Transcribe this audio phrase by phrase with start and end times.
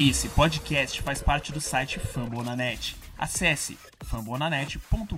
[0.00, 2.94] Esse podcast faz parte do site Fambonanet.
[3.18, 5.16] Acesse fambonanet.com.br.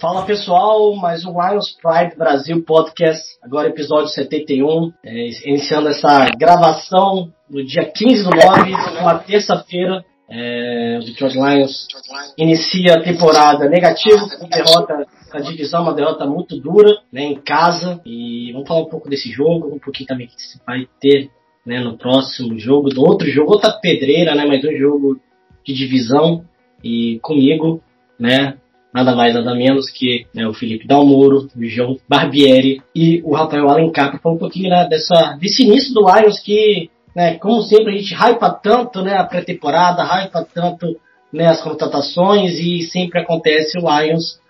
[0.00, 7.32] Fala pessoal, mais um Lions Pride Brasil Podcast, agora episódio 71, é, iniciando essa gravação
[7.50, 10.04] no dia 15 do 9, uma terça-feira.
[10.30, 11.88] É, o Detroit Lions
[12.38, 15.04] inicia a temporada negativo, com derrota
[15.34, 18.00] na divisão, uma derrota muito dura né, em casa.
[18.06, 21.28] E vamos falar um pouco desse jogo, um pouquinho também que vai ter
[21.64, 25.20] né, no próximo jogo, do outro jogo, outra pedreira, né, mas um jogo
[25.64, 26.44] de divisão.
[26.82, 27.80] E comigo,
[28.18, 28.56] né,
[28.92, 33.68] nada mais nada menos que né, o Felipe Dalmoro, o João Barbieri e o Rafael
[33.68, 37.94] Alencar, para falar um pouquinho né, dessa, desse início do Lions que, né, como sempre,
[37.94, 40.98] a gente hypa tanto né, a pré-temporada, hypa tanto
[41.32, 44.41] né, as contratações e sempre acontece o Lions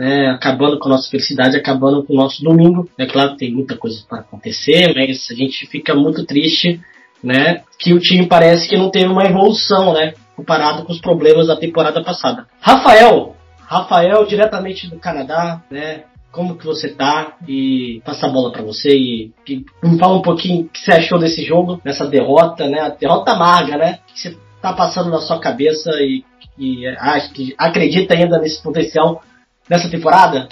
[0.00, 2.88] né, acabando com a nossa felicidade, acabando com o nosso domingo.
[2.96, 6.80] É claro que tem muita coisa para acontecer, mas a gente fica muito triste,
[7.22, 11.48] né, que o time parece que não teve uma evolução, né, comparado com os problemas
[11.48, 12.46] da temporada passada.
[12.62, 18.62] Rafael, Rafael, diretamente do Canadá, né, como que você tá e passa a bola para
[18.62, 19.34] você e,
[19.82, 23.32] me fala um pouquinho o que você achou desse jogo, dessa derrota, né, a derrota
[23.32, 26.24] amarga, né, que você tá passando na sua cabeça e,
[26.56, 29.22] e acho que acredita ainda nesse potencial
[29.68, 30.48] nessa temporada?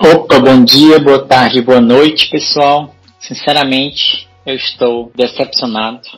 [0.00, 2.94] Opa, bom dia, boa tarde, boa noite, pessoal.
[3.18, 6.08] Sinceramente, eu estou decepcionado.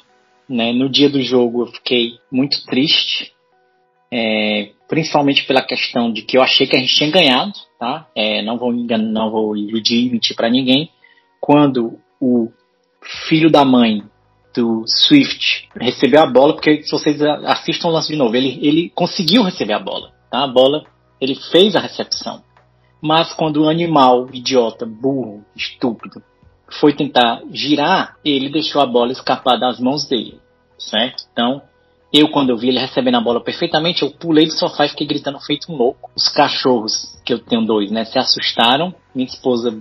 [0.49, 0.73] Né?
[0.73, 3.33] No dia do jogo eu fiquei muito triste,
[4.13, 8.09] é, principalmente pela questão de que eu achei que a gente tinha ganhado, tá?
[8.15, 10.91] É, não vou enganar, não vou iludir, mentir para ninguém.
[11.41, 12.51] Quando o
[13.29, 14.03] filho da mãe
[14.55, 18.91] do Swift recebeu a bola, porque se vocês assistam o lance de novo, ele, ele
[18.91, 20.43] conseguiu receber a bola, tá?
[20.43, 20.85] A bola
[21.21, 22.43] ele fez a recepção.
[23.01, 26.23] Mas quando o animal, idiota, burro, estúpido,
[26.79, 30.39] foi tentar girar, ele deixou a bola escapar das mãos dele,
[30.79, 31.25] certo?
[31.33, 31.63] Então,
[32.13, 35.07] eu quando eu vi ele recebendo a bola perfeitamente, eu pulei do sofá e fiquei
[35.07, 36.11] gritando feito um louco.
[36.15, 38.95] Os cachorros, que eu tenho dois, né, se assustaram.
[39.15, 39.77] Minha esposa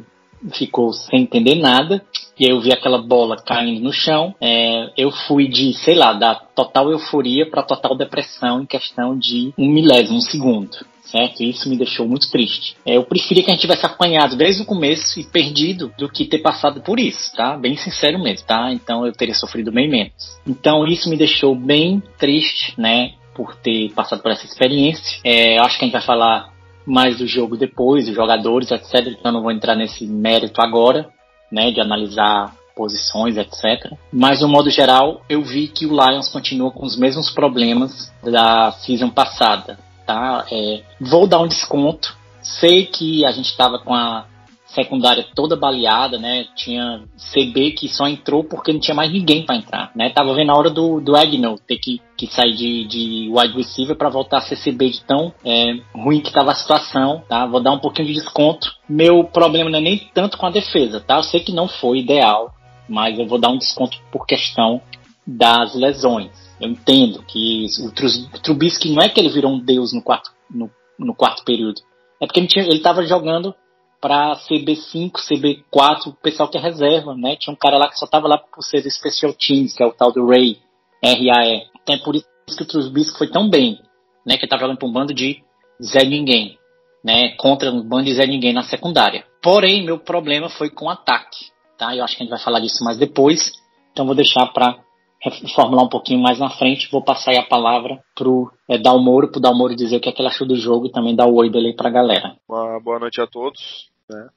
[0.54, 2.04] ficou sem entender nada.
[2.40, 4.34] E aí eu vi aquela bola caindo no chão.
[4.40, 9.52] É, eu fui de, sei lá, da total euforia para total depressão em questão de
[9.58, 10.78] um milésimo, segundo
[11.12, 11.42] certo?
[11.42, 12.76] E isso me deixou muito triste.
[12.86, 16.26] É, eu preferia que a gente tivesse apanhado desde o começo e perdido do que
[16.26, 17.58] ter passado por isso, tá?
[17.58, 18.72] Bem sincero mesmo, tá?
[18.72, 20.40] Então eu teria sofrido bem menos.
[20.48, 23.14] Então isso me deixou bem triste, né?
[23.34, 25.20] Por ter passado por essa experiência.
[25.24, 26.54] É, eu acho que a gente vai falar
[26.86, 29.08] mais do jogo depois, dos jogadores, etc.
[29.08, 31.10] Então eu não vou entrar nesse mérito agora,
[31.52, 31.72] né?
[31.72, 33.92] De analisar posições, etc.
[34.12, 38.72] Mas, no modo geral, eu vi que o Lions continua com os mesmos problemas da
[38.72, 39.78] season passada
[40.10, 40.44] tá?
[40.52, 42.18] É, vou dar um desconto.
[42.42, 44.26] Sei que a gente estava com a
[44.66, 46.46] secundária toda baleada, né?
[46.56, 50.10] Tinha CB que só entrou porque não tinha mais ninguém para entrar, né?
[50.10, 53.96] Tava vendo a hora do, do Agnew ter que, que sair de, de wide receiver
[53.96, 57.46] para voltar a ser CB de tão é, ruim que tava a situação, tá?
[57.46, 58.72] Vou dar um pouquinho de desconto.
[58.90, 61.18] Meu problema não é nem tanto com a defesa, tá?
[61.18, 62.52] Eu sei que não foi ideal,
[62.88, 64.82] mas eu vou dar um desconto por questão
[65.26, 66.49] das lesões.
[66.60, 70.70] Eu entendo que o Trubisky não é que ele virou um deus no quarto, no,
[70.98, 71.82] no quarto período.
[72.22, 73.56] É porque ele estava jogando
[74.02, 77.36] para CB5, CB4, o pessoal que é reserva, né?
[77.36, 79.94] Tinha um cara lá que só estava lá por ser Special Teams, que é o
[79.94, 80.58] tal do Ray,
[81.02, 81.68] R-A-E.
[81.82, 82.28] Então é por isso
[82.58, 83.80] que o Trubisky foi tão bem,
[84.26, 84.36] né?
[84.36, 85.44] Que ele estava jogando para um bando de
[85.82, 86.58] Zé Ninguém,
[87.04, 87.36] né?
[87.38, 89.26] Contra um bando de Zé Ninguém na secundária.
[89.42, 91.96] Porém, meu problema foi com o ataque, tá?
[91.96, 93.54] Eu acho que a gente vai falar disso mais depois,
[93.92, 94.78] então vou deixar para
[95.22, 96.90] reformular um pouquinho mais na frente.
[96.92, 100.30] Vou passar a palavra pro é, Dalmoro, pro Dalmoro dizer o que, é que ele
[100.30, 102.36] achou do jogo e também dar o oi dele pra galera.
[102.48, 103.90] Uma boa noite a todos.
[104.10, 104.30] Né?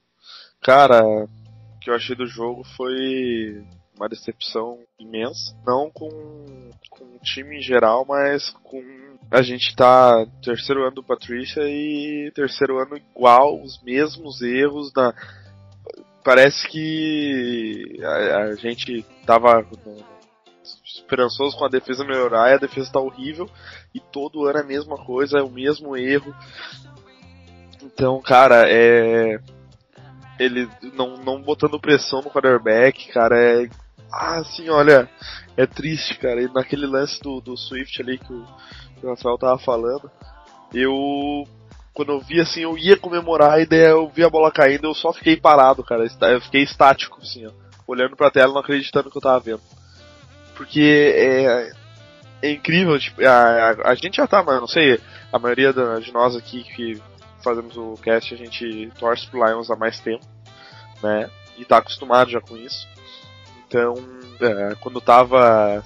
[0.61, 3.63] Cara, o que eu achei do jogo foi
[3.97, 5.55] uma decepção imensa.
[5.65, 6.09] Não com,
[6.89, 8.81] com o time em geral, mas com.
[9.31, 15.13] A gente tá terceiro ano do Patrícia e terceiro ano igual, os mesmos erros da.
[16.23, 19.65] Parece que a, a gente tava
[20.95, 23.49] esperançoso com a defesa melhorar e a defesa tá horrível
[23.93, 26.33] e todo ano é a mesma coisa, é o mesmo erro.
[27.81, 29.39] Então, cara, é.
[30.39, 33.69] Ele não, não botando pressão no quarterback, cara, é.
[34.11, 35.09] Ah, assim, olha,
[35.57, 36.41] é triste, cara.
[36.41, 38.45] E naquele lance do, do Swift ali que o,
[38.99, 40.09] que o Rafael tava falando,
[40.73, 41.47] eu.
[41.93, 44.95] Quando eu vi assim, eu ia comemorar e daí eu vi a bola caindo, eu
[44.95, 46.07] só fiquei parado, cara.
[46.21, 47.51] Eu fiquei estático, assim, ó.
[47.85, 49.61] Olhando pra tela, não acreditando que eu tava vendo.
[50.55, 51.71] Porque é,
[52.41, 54.99] é incrível, tipo, a, a, a, gente já tá, mas não sei,
[55.31, 57.01] a maioria da, de nós aqui que
[57.43, 60.25] fazemos o cast, a gente torce pro Lions há mais tempo,
[61.01, 61.29] né?
[61.57, 62.87] E tá acostumado já com isso.
[63.67, 63.95] Então,
[64.39, 65.83] é, quando tava.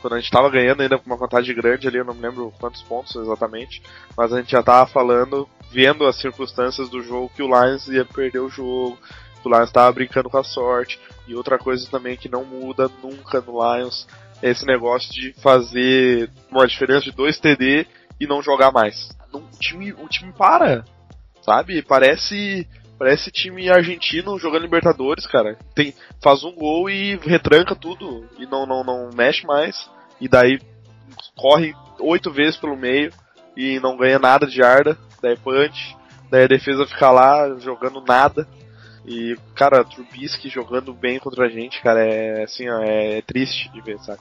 [0.00, 2.52] Quando a gente tava ganhando ainda com uma vantagem grande ali, eu não me lembro
[2.58, 3.80] quantos pontos exatamente,
[4.16, 8.04] mas a gente já tava falando, vendo as circunstâncias do jogo, que o Lions ia
[8.04, 8.98] perder o jogo,
[9.48, 10.98] o Lions tava brincando com a sorte.
[11.26, 14.06] E outra coisa também que não muda nunca no Lions
[14.42, 17.86] é esse negócio de fazer uma diferença de 2 TD
[18.20, 19.10] e não jogar mais.
[19.32, 20.84] O time, o time para,
[21.42, 21.82] sabe?
[21.82, 22.66] Parece
[23.02, 25.58] Parece time argentino jogando Libertadores, cara.
[25.74, 25.92] Tem,
[26.22, 29.90] faz um gol e retranca tudo e não, não, não mexe mais.
[30.20, 30.60] E daí
[31.36, 33.12] corre oito vezes pelo meio
[33.56, 34.96] e não ganha nada de arda.
[35.20, 35.96] Daí punch.
[36.30, 38.46] Daí a defesa fica lá jogando nada.
[39.04, 43.68] E, cara, Trubisky jogando bem contra a gente, cara, é assim, ó, é, é triste
[43.70, 44.20] de ver, sabe?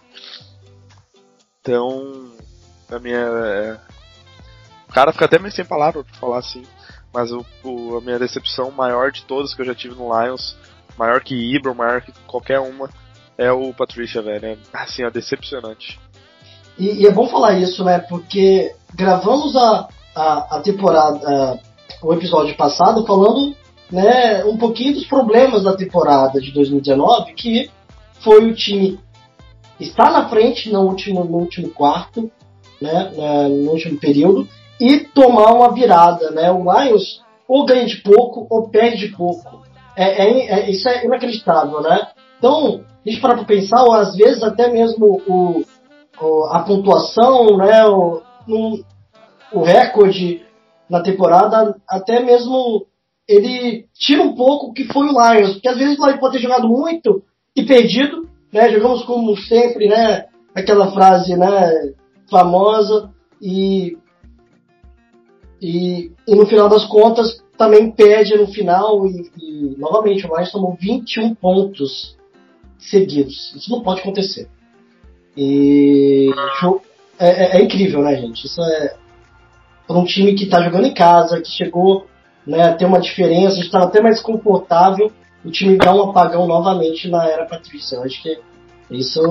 [1.61, 2.31] Então,
[2.89, 3.19] a minha.
[3.19, 3.77] É...
[4.89, 6.63] O cara fica até meio sem palavras pra falar assim.
[7.13, 10.57] Mas o, o, a minha decepção maior de todas que eu já tive no Lions,
[10.97, 12.89] maior que Ibra, maior que qualquer uma,
[13.37, 14.45] é o Patricia, velho.
[14.45, 15.99] É, assim, é decepcionante.
[16.77, 17.99] E, e, é bom falar isso, né?
[17.99, 21.59] Porque gravamos a, a, a temporada, a,
[22.01, 23.55] o episódio passado falando
[23.91, 27.69] né, um pouquinho dos problemas da temporada de 2019, que
[28.21, 28.99] foi o time
[29.79, 32.31] estar na frente no último, no último quarto,
[32.81, 33.11] né,
[33.49, 34.47] no último período,
[34.79, 36.51] e tomar uma virada, né?
[36.51, 39.61] O Lions ou ganha de pouco ou perde de pouco.
[39.95, 42.07] É, é, é isso é inacreditável, né?
[42.39, 45.63] Então, a gente para pensar, ou às vezes até mesmo o,
[46.19, 47.85] o a pontuação, né?
[47.85, 48.21] O,
[49.53, 50.43] o recorde
[50.89, 52.87] na temporada, até mesmo
[53.31, 56.33] ele tira um pouco o que foi o Lions, porque às vezes o Lions pode
[56.33, 57.23] ter jogado muito
[57.55, 58.69] e perdido, né?
[58.71, 60.25] Jogamos como sempre, né?
[60.53, 61.93] Aquela frase, né?
[62.29, 63.09] Famosa
[63.41, 63.97] e
[65.61, 70.51] e, e no final das contas também perde no final e, e novamente o Lions
[70.51, 72.17] tomou 21 pontos
[72.79, 73.53] seguidos.
[73.55, 74.49] Isso não pode acontecer.
[75.37, 76.31] E
[77.19, 78.45] é, é, é incrível, né, gente?
[78.45, 78.95] Isso é
[79.87, 82.07] para um time que está jogando em casa, que chegou
[82.45, 85.11] né, a ter uma diferença, estava até mais confortável,
[85.43, 87.95] o time dá um apagão novamente na era Patrícia.
[87.95, 88.39] Eu acho que
[88.91, 89.21] isso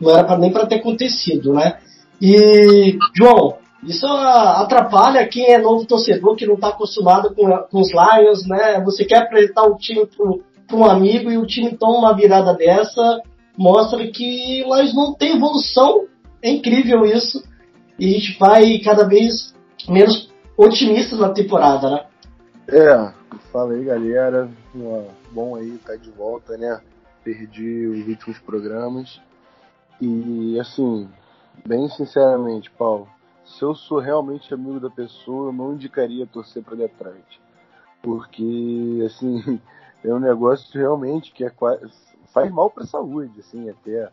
[0.00, 1.78] não era pra, nem para ter acontecido, né?
[2.20, 7.90] E, João, isso atrapalha quem é novo torcedor, que não está acostumado com, com, os
[7.90, 8.80] Lions, né?
[8.84, 13.20] Você quer apresentar o time para um amigo e o time toma uma virada dessa,
[13.56, 16.06] mostra que o Lions não tem evolução.
[16.40, 17.42] É incrível isso.
[17.98, 19.52] E a gente vai cada vez
[19.88, 22.04] menos otimistas na temporada, né?
[22.68, 23.12] É,
[23.52, 24.48] fala aí galera.
[25.32, 26.80] Bom aí tá de volta, né?
[27.24, 29.20] Perdi os últimos programas.
[30.00, 31.08] E assim,
[31.66, 33.08] bem sinceramente, Paulo,
[33.44, 37.40] se eu sou realmente amigo da pessoa, eu não indicaria torcer para Detroit.
[38.00, 39.60] Porque, assim,
[40.02, 41.52] é um negócio realmente que é
[42.32, 44.10] faz mal para a saúde, assim, até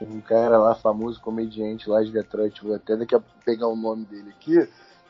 [0.00, 4.04] um cara lá famoso comediante lá de Detroit, vou até daqui a pegar o nome
[4.06, 4.56] dele aqui,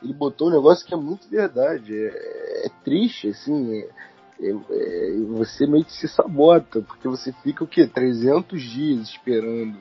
[0.01, 3.89] ele botou um negócio que é muito verdade, é, é triste, assim, é,
[4.41, 7.85] é, é você meio que se sabota, porque você fica o quê?
[7.85, 9.77] 300 dias esperando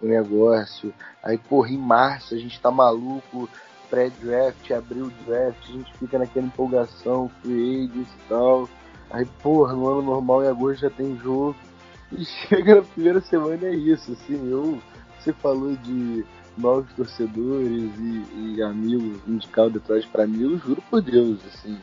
[0.00, 0.92] o negócio.
[1.22, 3.48] Aí, porra, em março a gente tá maluco,
[3.88, 8.68] pré-draft, abril draft, a gente fica naquela empolgação, free agents e tal.
[9.10, 11.54] Aí, porra, no ano normal em agosto já tem jogo.
[12.10, 14.80] E chega na primeira semana é isso, assim, eu.
[15.18, 16.24] Você falou de
[16.56, 21.78] novos torcedores e, e amigos indicar o Detroit pra mim, eu juro por Deus, assim.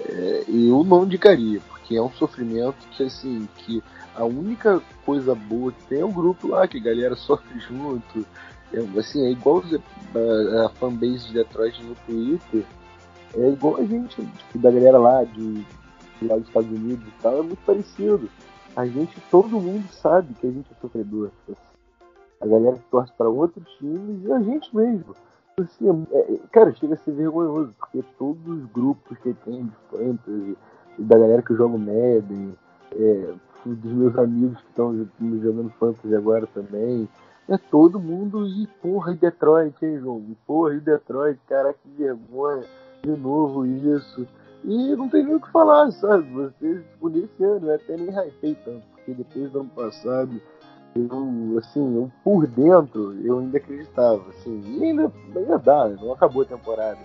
[0.00, 3.82] É, eu não indicaria, porque é um sofrimento que, assim, que
[4.14, 8.26] a única coisa boa que tem é o grupo lá, que a galera sofre junto.
[8.72, 12.64] É, assim, é igual a, a fanbase de Detroit no Twitter.
[13.34, 15.64] É igual a gente, tipo, da galera lá de,
[16.20, 18.28] de lá dos Estados Unidos e tal, é muito parecido.
[18.76, 21.30] A gente, todo mundo sabe que a gente é sofredor.
[22.40, 25.14] A galera que torce para outros times e a gente mesmo.
[25.60, 29.76] Assim, é, é, cara, chega a ser vergonhoso, porque todos os grupos que tem de
[29.90, 30.56] fantasy,
[30.98, 32.56] da galera que joga o Madden,
[32.92, 33.34] é,
[33.66, 37.08] dos meus amigos que estão jogando fantasy agora também.
[37.48, 40.22] É todo mundo e porra, e Detroit, hein, João?
[40.46, 42.64] Porra, e Detroit, cara, que vergonha.
[43.02, 44.26] De novo isso.
[44.64, 46.30] E não tem nem o que falar, sabe?
[46.32, 50.40] Vocês, tipo, nesse ano, eu até nem hypei tanto, porque depois do ano passado,
[50.98, 56.42] eu, assim, eu, por dentro, eu ainda acreditava, assim, e ainda, ainda dá, não acabou
[56.42, 56.98] a temporada.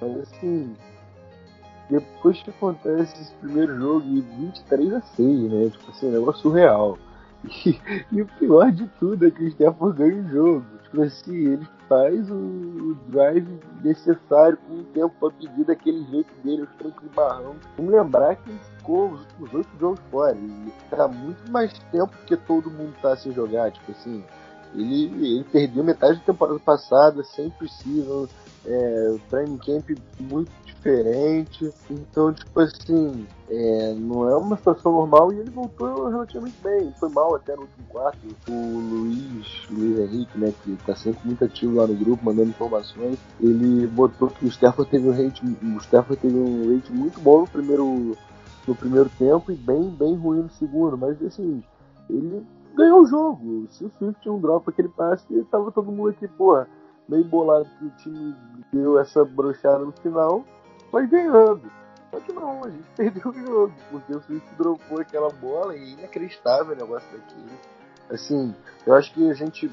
[0.00, 0.74] Mas assim,
[1.90, 5.70] depois que acontece esse primeiro jogo e 23 a 6, né?
[5.70, 6.98] Tipo assim, um negócio surreal.
[7.64, 7.80] E,
[8.12, 10.64] e, o pior de tudo é que o Stafford ganha o jogo.
[10.82, 16.62] Tipo assim, eles faz o, drive necessário com o tempo para pedir daquele jeito dele,
[16.62, 17.56] os trancos e barrão.
[17.76, 20.36] Vamos lembrar que ele ficou os últimos oito jogos fora.
[20.36, 23.72] E tá muito mais tempo que todo mundo tá sem jogar.
[23.72, 24.24] Tipo assim,
[24.74, 28.28] ele, ele perdeu metade da temporada passada, sem possível,
[28.64, 31.70] é, training camp muito diferente.
[31.90, 36.92] Então, tipo assim, é, não é uma situação normal e ele voltou relativamente bem.
[36.98, 38.18] Foi mal até no último quarto.
[38.48, 43.18] O Luiz, Luiz Henrique, né, que tá sempre muito ativo lá no grupo, mandando informações,
[43.40, 47.40] ele botou que o Stafford teve um rate, o Stafford teve um rate muito bom
[47.40, 48.16] no primeiro,
[48.66, 50.96] no primeiro tempo e bem, bem ruim no segundo.
[50.96, 51.62] Mas assim,
[52.08, 52.44] ele
[52.74, 53.66] ganhou o jogo.
[53.70, 56.66] Se o Swift um drop aquele passe, tava todo mundo aqui, porra,
[57.08, 58.34] meio bolado que o time
[58.72, 60.44] deu essa brochada no final
[60.90, 61.62] foi ganhando.
[62.10, 65.82] Só que não, a gente perdeu o jogo, porque o Swift dropou aquela bola e
[65.82, 67.50] é inacreditável o negócio daquilo.
[68.10, 68.54] Assim,
[68.84, 69.70] eu acho que a gente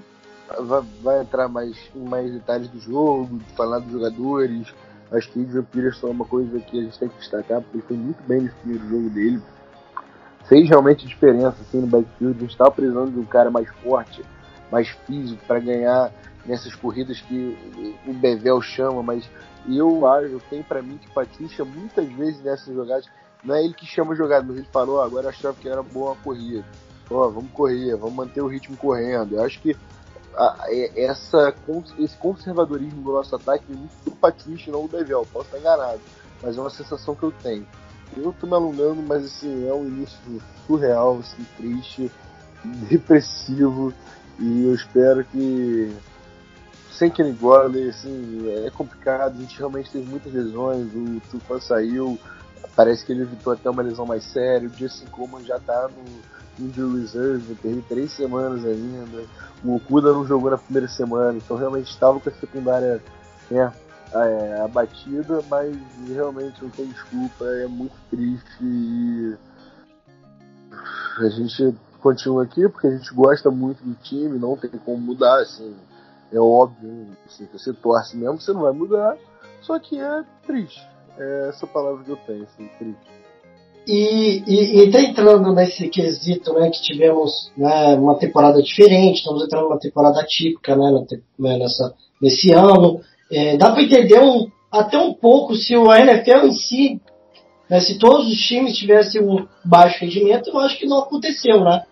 [0.59, 4.71] vai, vai, entrar mais em mais detalhes do jogo, falar dos jogadores.
[5.11, 7.81] Acho que o Adrian Peterson é uma coisa que a gente tem que destacar, porque
[7.81, 9.41] foi muito bem nesse primeiro jogo dele.
[10.45, 12.37] Fez realmente diferença assim, no backfield.
[12.37, 14.23] A gente estava precisando de um cara mais forte,
[14.71, 16.11] mais físico, para ganhar
[16.45, 17.57] nessas corridas que
[18.05, 19.29] o Bevel chama, mas
[19.67, 23.09] eu eu tenho para mim que Patrícia muitas vezes nessas jogadas
[23.43, 25.81] não é ele que chama a jogada, mas ele falou, oh, agora achava que era
[25.83, 26.65] boa a corrida.
[27.09, 29.35] Ó, oh, vamos correr, vamos manter o ritmo correndo.
[29.35, 29.75] Eu acho que
[30.35, 31.53] a, essa,
[31.99, 35.27] esse conservadorismo do nosso ataque é muito do Patrícia, não do Bevel.
[35.31, 36.01] Posso estar enganado,
[36.41, 37.65] mas é uma sensação que eu tenho.
[38.15, 40.17] Eu tô me alongando, mas assim, é um início
[40.65, 42.11] surreal, assim, triste,
[42.89, 43.93] depressivo,
[44.39, 45.95] e eu espero que
[46.97, 52.19] sem Kenny Gordon, assim, é complicado, a gente realmente teve muitas lesões, o Tufan saiu,
[52.75, 56.65] parece que ele evitou até uma lesão mais séria, o Justin Coleman já tá no
[56.65, 59.25] injury reserve, teve três semanas ainda,
[59.63, 62.99] o Okuda não jogou na primeira semana, então realmente estava com a secundária
[63.51, 63.71] né,
[64.13, 65.77] é, abatida, mas
[66.07, 69.37] realmente não tem desculpa, é muito triste e
[71.19, 75.41] a gente continua aqui porque a gente gosta muito do time, não tem como mudar,
[75.41, 75.75] assim,
[76.31, 79.17] é óbvio, assim, você torce mesmo, você não vai mudar,
[79.61, 80.81] só que é triste.
[81.17, 83.17] É essa palavra que eu tenho, assim, triste.
[83.87, 89.43] E, e, e tá entrando nesse quesito, né, que tivemos né, uma temporada diferente, estamos
[89.43, 91.05] entrando numa temporada típica, né,
[91.39, 92.99] né, nessa, nesse ano.
[93.31, 97.01] É, dá para entender um, até um pouco se o NFL em si,
[97.69, 101.83] né, se todos os times tivessem um baixo rendimento, eu acho que não aconteceu, né?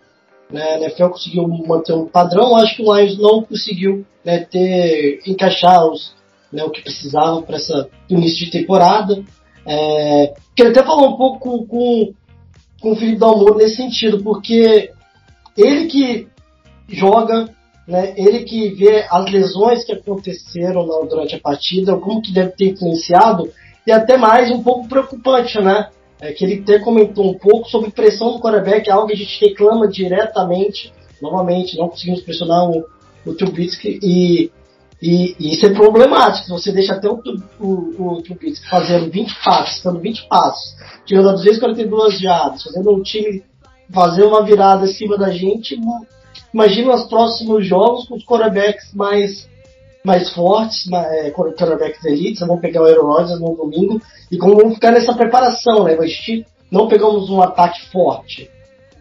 [0.52, 5.22] Né, a NFL conseguiu manter um padrão, acho que o Lions não conseguiu né, ter,
[5.26, 6.14] encaixar os,
[6.52, 7.74] né, o que precisava para esse
[8.10, 9.24] início de temporada.
[9.66, 12.14] É, queria até falar um pouco com, com,
[12.80, 14.92] com o Felipe Dalmoro nesse sentido, porque
[15.58, 16.28] ele que
[16.88, 17.50] joga,
[17.88, 22.72] né, ele que vê as lesões que aconteceram durante a partida, como que deve ter
[22.72, 23.52] influenciado,
[23.86, 25.90] e até mais um pouco preocupante, né?
[26.20, 29.46] É, que ele até comentou um pouco sobre pressão no quarterback, algo que a gente
[29.46, 32.86] reclama diretamente, novamente, não conseguimos pressionar o,
[33.26, 34.52] o Trubisky e,
[35.02, 36.50] e, e isso é problemático.
[36.50, 37.22] Você deixa até o,
[37.60, 43.02] o, o Trubisky fazendo 20 passos, dando 20 passos, tirando a 242 jardas, fazendo um
[43.02, 43.44] time
[43.92, 45.80] fazer uma virada acima da gente,
[46.54, 49.48] imagina os próximos jogos com os quarterbacks mais
[50.06, 51.34] mais fortes, é,
[52.06, 55.98] elites, vão pegar o Aaron Rodgers no domingo, e como vamos ficar nessa preparação, né?
[56.08, 58.50] Gente não pegamos um ataque forte,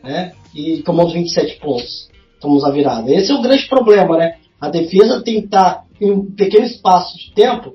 [0.03, 0.33] né?
[0.55, 2.09] E tomamos 27 pontos,
[2.41, 3.11] tomamos a virada.
[3.13, 4.37] Esse é o grande problema, né?
[4.61, 7.75] A defesa tentar, em um pequeno espaço de tempo,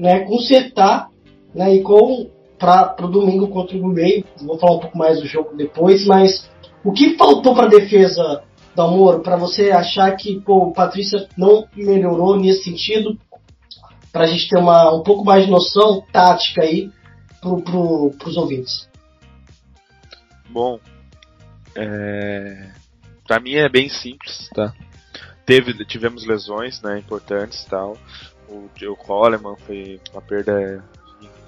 [0.00, 1.10] né, consertar,
[1.54, 5.26] né, e com para o domingo contra o Green vou falar um pouco mais do
[5.26, 6.48] jogo depois, mas
[6.84, 8.42] o que faltou para a defesa
[8.74, 13.18] Dalmoro, para você achar que pô, o Patrícia não melhorou nesse sentido,
[14.12, 16.90] para a gente ter uma, um pouco mais de noção tática aí
[17.40, 18.88] para pro, os ouvintes?
[20.48, 20.78] Bom,
[21.76, 22.70] é...
[23.26, 24.74] para mim é bem simples, tá?
[25.46, 27.96] Teve, tivemos lesões, né, importantes, tal.
[28.48, 30.84] O Joe Coleman foi uma perda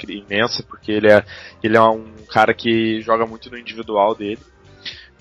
[0.09, 1.25] imensa porque ele é
[1.63, 4.41] ele é um cara que joga muito no individual dele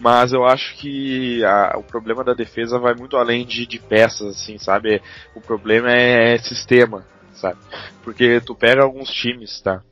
[0.02, 4.36] mas eu acho que a, o problema da defesa vai muito além de, de, peças,
[4.36, 5.00] assim, sabe?
[5.36, 7.06] O problema é, é, sistema,
[7.36, 7.60] sabe?
[8.04, 9.84] Porque tu pega alguns times, tá?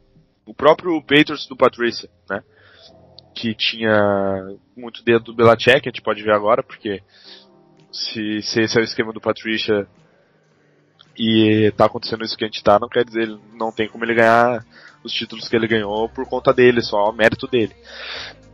[0.47, 2.41] O próprio Patriots do Patrícia, né?
[3.35, 7.03] Que tinha muito dedo do Belichick, a gente pode ver agora, porque
[7.91, 9.87] se, se esse é o esquema do Patrícia
[11.15, 14.03] e tá acontecendo isso que a gente tá, não quer dizer, ele não tem como
[14.03, 14.65] ele ganhar
[15.03, 17.75] os títulos que ele ganhou por conta dele, só o mérito dele.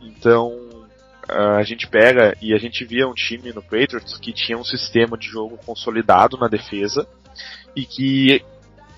[0.02, 0.65] Então,
[1.28, 5.18] a gente pega e a gente via um time no Patriots que tinha um sistema
[5.18, 7.06] de jogo consolidado na defesa,
[7.74, 8.44] e que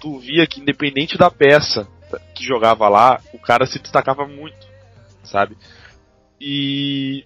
[0.00, 1.88] tu via que independente da peça
[2.34, 4.66] que jogava lá, o cara se destacava muito,
[5.24, 5.56] sabe?
[6.40, 7.24] E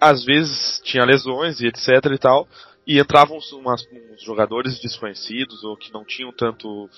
[0.00, 2.48] às vezes tinha lesões e etc e tal,
[2.86, 6.88] e entravam umas, uns jogadores desconhecidos ou que não tinham tanto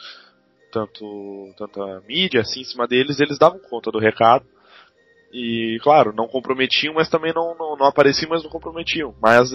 [0.71, 4.45] tanto tanta mídia assim em cima deles, eles davam conta do recado.
[5.33, 9.15] E claro, não comprometiam, mas também não, não, não apareciam, mas não comprometiam.
[9.21, 9.51] Mas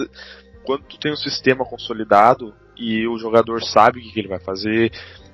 [0.64, 4.92] quando tu tem um sistema consolidado e o jogador sabe o que, ele vai fazer,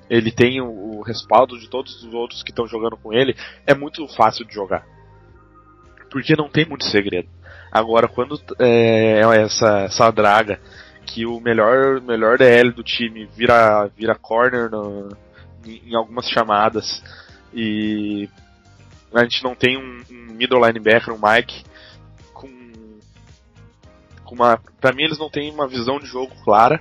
[0.09, 3.75] ele tem o, o, respaldo de todos os outros que estão jogando com ele, é
[3.75, 4.87] muito fácil de jogar.
[6.11, 7.29] Porque não tem muito segredo.
[7.71, 10.59] Agora, quando é, é essa, essa draga
[11.07, 15.09] que o melhor, melhor DL do time vira, vira corner no,
[15.67, 17.03] em algumas chamadas
[17.53, 18.29] e
[19.12, 21.64] a gente não tem um, um middle linebacker, um Mike,
[22.33, 22.49] com,
[24.25, 24.59] com uma.
[24.81, 26.81] Pra mim, eles não têm uma visão de jogo clara.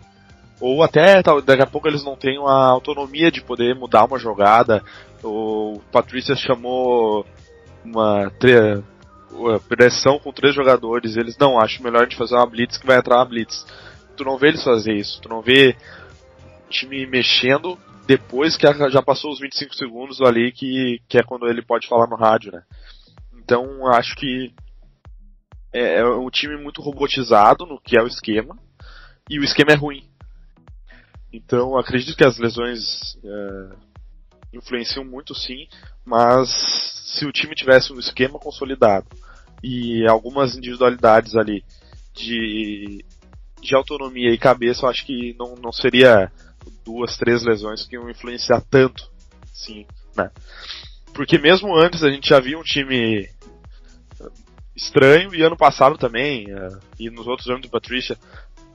[0.62, 4.84] Ou até daqui a pouco eles não têm a autonomia de poder mudar uma jogada.
[5.24, 7.26] O Patrícia chamou
[7.84, 8.30] uma
[9.70, 11.16] pressão com três jogadores.
[11.16, 13.66] Eles não acham melhor de fazer uma blitz que vai entrar uma blitz.
[14.18, 15.22] Tu não vê eles fazer isso.
[15.22, 15.78] Tu não vê
[16.70, 17.80] time mexendo
[18.10, 22.08] depois que já passou os 25 segundos ali, que, que é quando ele pode falar
[22.08, 22.64] no rádio, né?
[23.38, 24.52] Então acho que
[25.72, 28.58] é, é um time muito robotizado no que é o esquema,
[29.30, 30.10] e o esquema é ruim.
[31.32, 33.76] Então acredito que as lesões é,
[34.54, 35.68] influenciam muito sim,
[36.04, 36.50] mas
[37.06, 39.06] se o time tivesse um esquema consolidado
[39.64, 41.64] e algumas individualidades ali
[42.16, 43.06] de,
[43.62, 46.32] de autonomia e cabeça, eu acho que não, não seria
[46.86, 49.10] duas, três lesões que iam influenciar tanto,
[49.54, 49.86] sim,
[50.16, 50.30] né?
[51.14, 53.30] Porque mesmo antes a gente já via um time
[54.76, 58.18] estranho e ano passado também, uh, e nos outros anos do Patricia,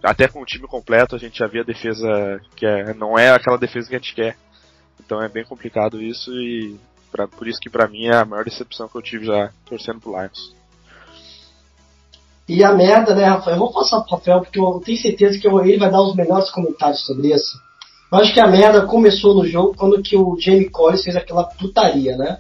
[0.03, 3.57] até com o time completo a gente já via defesa que é, não é aquela
[3.57, 4.37] defesa que a gente quer.
[5.01, 6.79] Então é bem complicado isso e
[7.11, 10.01] pra, por isso que para mim é a maior decepção que eu tive já torcendo
[10.01, 10.55] pro Lions.
[12.47, 13.57] E a merda, né, Rafael?
[13.57, 16.51] Eu vou passar pro Rafael porque eu tenho certeza que ele vai dar os melhores
[16.51, 17.59] comentários sobre isso.
[18.15, 21.43] Eu acho que a merda começou no jogo quando que o Jamie Collins fez aquela
[21.43, 22.39] putaria, né?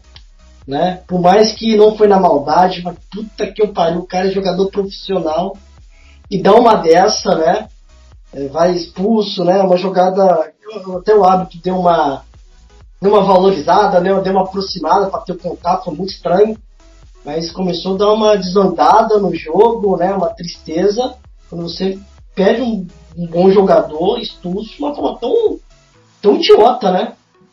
[0.65, 1.01] né?
[1.05, 4.31] Por mais que não foi na maldade, mas puta que eu pariu, o cara é
[4.31, 5.57] jogador profissional
[6.31, 7.69] e dá uma dessa, né?
[8.33, 9.61] É, vai expulso, né?
[9.63, 10.53] Uma jogada,
[10.97, 12.23] até o hábito deu uma,
[13.03, 14.15] deu uma valorizada, né?
[14.21, 16.57] Deu uma aproximada para ter o contato, foi muito estranho.
[17.25, 20.15] Mas começou a dar uma desandada no jogo, né?
[20.15, 21.17] Uma tristeza.
[21.51, 21.99] Quando você
[22.33, 25.59] perde um, um bom jogador expulso uma forma tão
[26.25, 27.13] tão idiota, né?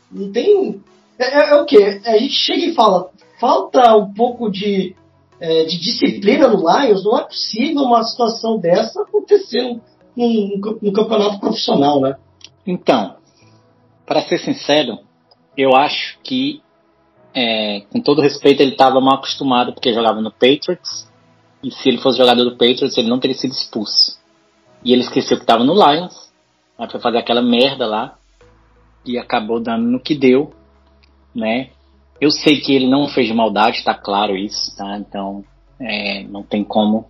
[0.09, 0.81] Não tem.
[1.19, 1.77] É, é, é o que?
[1.77, 4.95] A gente chega e fala, falta um pouco de,
[5.41, 9.81] é, de disciplina no Lions, não é possível uma situação dessa acontecer no,
[10.15, 12.15] no, no campeonato profissional, né?
[12.65, 13.17] Então,
[14.05, 14.99] para ser sincero,
[15.57, 16.61] eu acho que,
[17.33, 21.11] é, com todo respeito, ele estava mal acostumado porque jogava no Patriots,
[21.61, 24.19] e se ele fosse jogador do Patriots, ele não teria sido expulso.
[24.83, 26.31] E ele esqueceu que estava no Lions,
[26.77, 28.17] aí foi fazer aquela merda lá,
[29.05, 30.53] e acabou dando no que deu,
[31.33, 31.69] né?
[32.19, 34.97] Eu sei que ele não fez maldade, tá claro isso, tá?
[34.97, 35.43] Então,
[35.79, 37.07] é, não tem como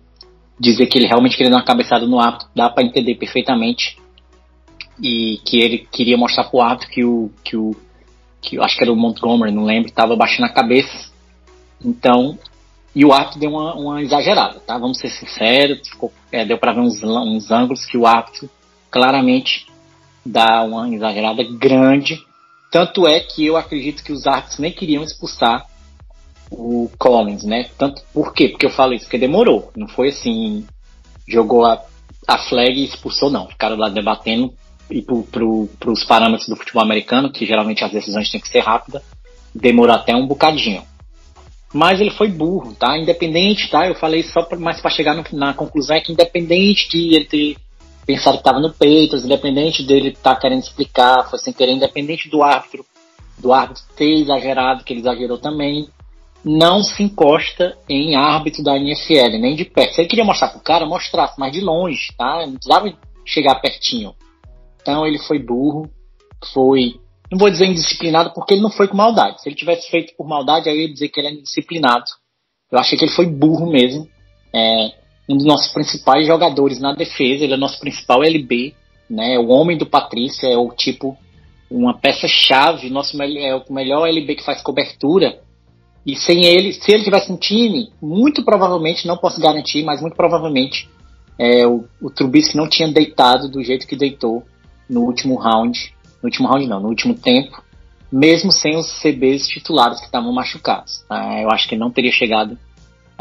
[0.58, 3.98] dizer que ele realmente queria dar uma cabeçada no árbitro, dá para entender perfeitamente.
[5.02, 7.74] E que ele queria mostrar pro árbitro que o, que o,
[8.40, 11.10] que acho que era o Montgomery, não lembro, estava baixando a cabeça.
[11.84, 12.38] Então,
[12.94, 14.78] e o árbitro deu uma, uma exagerada, tá?
[14.78, 18.48] Vamos ser sinceros, ficou, é, deu para ver uns, uns ângulos que o árbitro
[18.90, 19.66] claramente
[20.24, 22.24] dá uma exagerada grande.
[22.70, 25.66] Tanto é que eu acredito que os árbitros nem queriam expulsar
[26.50, 27.68] o Collins, né?
[27.76, 28.48] Tanto por quê?
[28.48, 29.70] Porque eu falo isso, porque demorou.
[29.76, 30.66] Não foi assim,
[31.26, 31.82] jogou a,
[32.26, 33.48] a flag e expulsou, não.
[33.48, 34.54] Ficaram lá debatendo
[34.90, 38.60] e para pro, pros parâmetros do futebol americano, que geralmente as decisões têm que ser
[38.60, 39.02] rápidas,
[39.54, 40.82] demorou até um bocadinho.
[41.72, 42.98] Mas ele foi burro, tá?
[42.98, 43.88] Independente, tá?
[43.88, 47.24] Eu falei só pra, mais para chegar no, na conclusão é que independente de ele
[47.24, 47.56] ter
[48.06, 52.28] pensar que estava no peito, independente dele estar tá querendo explicar, foi sem querer, independente
[52.28, 52.84] do árbitro,
[53.38, 55.88] do árbitro ter exagerado, que ele exagerou também,
[56.44, 59.94] não se encosta em árbitro da NFL, nem de perto.
[59.94, 62.44] Se ele queria mostrar pro cara, mostrasse, mas de longe, tá?
[62.46, 62.92] Não precisava
[63.24, 64.14] chegar pertinho.
[64.80, 65.88] Então ele foi burro,
[66.52, 69.40] foi, não vou dizer indisciplinado, porque ele não foi com maldade.
[69.40, 72.04] Se ele tivesse feito por maldade, aí eu ia dizer que ele é indisciplinado.
[72.70, 74.08] Eu achei que ele foi burro mesmo.
[74.52, 75.01] É,
[75.32, 78.74] um dos nossos principais jogadores na defesa, ele é nosso principal LB,
[79.08, 79.38] né?
[79.38, 81.16] O homem do Patrícia, é o tipo
[81.70, 85.40] uma peça-chave, nosso é o melhor LB que faz cobertura.
[86.04, 90.16] E sem ele, se ele tivesse um time, muito provavelmente, não posso garantir, mas muito
[90.16, 90.88] provavelmente
[91.38, 94.44] é, o, o Trubisky não tinha deitado do jeito que deitou
[94.88, 97.62] no último round, no último round não, no último tempo,
[98.10, 101.04] mesmo sem os CBs titulares que estavam machucados.
[101.08, 101.40] Tá?
[101.40, 102.58] Eu acho que não teria chegado.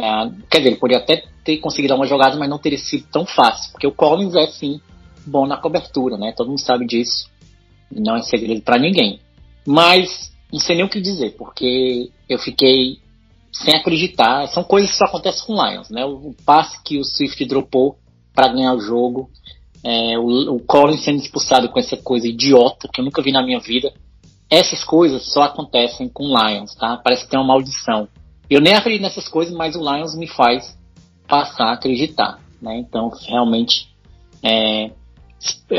[0.02, 3.24] É, quer dizer, ele poderia até ter conseguido uma jogada, mas não teria sido tão
[3.24, 4.82] fácil, porque o Collins é sim
[5.26, 6.34] bom na cobertura, né?
[6.36, 7.30] Todo mundo sabe disso.
[7.92, 9.20] Não é segredo para ninguém.
[9.66, 12.98] Mas não sei nem o que dizer, porque eu fiquei
[13.52, 14.48] sem acreditar.
[14.48, 16.04] São coisas que só acontecem com o Lions, né?
[16.04, 17.98] O passe que o Swift dropou
[18.34, 19.30] para ganhar o jogo,
[19.84, 23.44] é, o, o Collins sendo expulsado com essa coisa idiota que eu nunca vi na
[23.44, 23.94] minha vida.
[24.50, 26.98] Essas coisas só acontecem com o Lions, tá?
[26.98, 28.08] Parece que tem uma maldição.
[28.52, 30.78] Eu nem acredito nessas coisas, mas o Lions me faz
[31.26, 32.76] passar a acreditar, né?
[32.80, 33.88] Então, realmente,
[34.44, 34.92] é,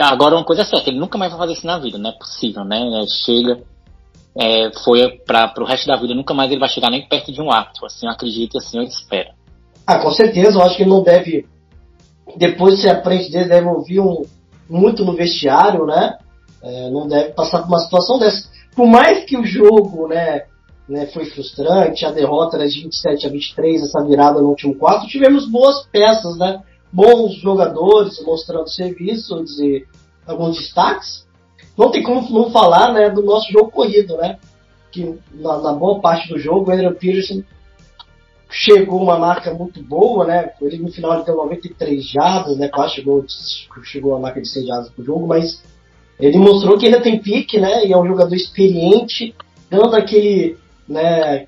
[0.01, 2.15] agora uma coisa é certa, ele nunca mais vai fazer isso na vida, não é
[2.15, 2.81] possível, né?
[3.27, 3.63] Chega,
[4.35, 7.43] é, foi para o resto da vida, nunca mais ele vai chegar nem perto de
[7.43, 9.33] um ato, assim, eu acredito, assim, eu espero.
[9.87, 11.47] Ah, com certeza, eu acho que não deve,
[12.39, 14.23] depois se aprende dele, deve ouvir um,
[14.67, 16.17] muito no vestiário, né?
[16.63, 18.49] É, não deve passar por uma situação dessa.
[18.75, 20.45] Por mais que o jogo, né,
[20.89, 25.07] né, foi frustrante, a derrota era de 27 a 23, essa virada no último quarto,
[25.07, 26.63] tivemos boas peças, né?
[26.93, 29.87] Bons jogadores mostrando serviços e
[30.27, 31.27] alguns destaques.
[31.77, 34.39] Não tem como não falar, né, do nosso jogo corrido, né?
[34.91, 37.43] Que na, na boa parte do jogo, o Adrian Peterson
[38.51, 40.51] chegou uma marca muito boa, né?
[40.61, 42.69] Ele no final ele deu 93 jardas, né?
[42.69, 43.25] Quase chegou,
[43.85, 45.63] chegou a marca de 100 jardas pro jogo, mas
[46.21, 47.87] ele mostrou que ainda tem pique, né?
[47.87, 49.35] E é um jogador experiente,
[49.71, 51.47] dando aquele né,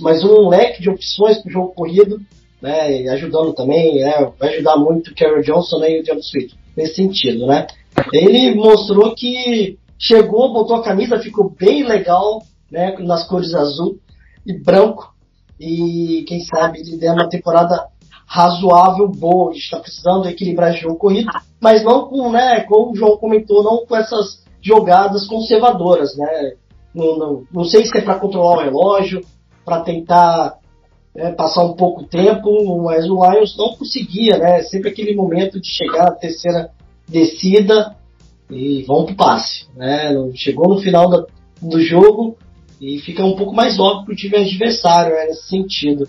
[0.00, 2.20] mais um leque de opções para o jogo corrido,
[2.60, 6.54] né, ajudando também, né, vai ajudar muito o Carol Johnson né, e o James Sweet,
[6.76, 7.66] nesse sentido, né.
[8.12, 13.98] Ele mostrou que chegou, botou a camisa, ficou bem legal, né, nas cores azul
[14.46, 15.12] e branco,
[15.60, 17.88] e quem sabe ele der uma temporada
[18.26, 22.92] razoável, boa, a gente está precisando equilibrar esse jogo corrido, mas não com, né, como
[22.92, 26.54] o João comentou, não com essas jogadas conservadoras, né,
[26.94, 29.22] não, não, não sei se é para controlar o relógio,
[29.64, 30.58] para tentar
[31.14, 34.62] é, passar um pouco tempo, mas o Lions não conseguia, né?
[34.62, 36.70] Sempre aquele momento de chegar na terceira
[37.08, 37.96] descida
[38.50, 40.14] e vão pro passe, né?
[40.34, 41.26] Chegou no final da,
[41.60, 42.36] do jogo
[42.80, 46.08] e fica um pouco mais óbvio para o time adversário, né, nesse sentido.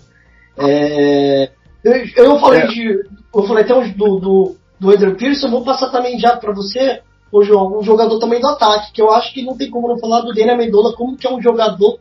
[0.58, 1.50] É,
[1.84, 2.66] eu, eu falei é.
[2.66, 7.00] de, eu falei até do, do, do Andrew Pearson, vou passar também já para você
[7.36, 10.20] o um jogador também do ataque, que eu acho que não tem como não falar
[10.20, 11.98] do Daniel Amendola como que é um jogador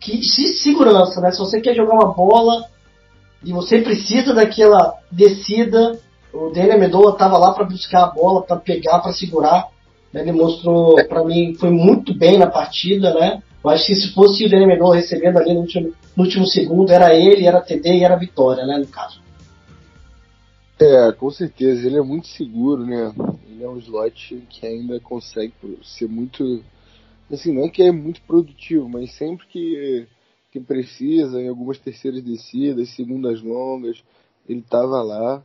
[0.00, 1.30] que se segurança, né?
[1.30, 2.64] Se você quer jogar uma bola
[3.44, 5.98] e você precisa daquela descida,
[6.32, 9.68] o Daniel Amendola estava lá para buscar a bola, para pegar, para segurar.
[10.12, 10.22] Né?
[10.22, 13.42] Ele mostrou, para mim, foi muito bem na partida, né?
[13.62, 16.90] Eu acho que se fosse o Daniel Amendola recebendo ali no último, no último segundo,
[16.90, 18.78] era ele, era TD e era vitória, né?
[18.78, 19.24] No caso.
[20.78, 23.12] É, com certeza, ele é muito seguro, né?
[23.54, 26.62] Ele é um slot que ainda consegue ser muito.
[27.30, 30.08] Assim, não que é muito produtivo, mas sempre que,
[30.50, 34.02] que precisa, em algumas terceiras descidas, segundas longas,
[34.48, 35.42] ele estava lá.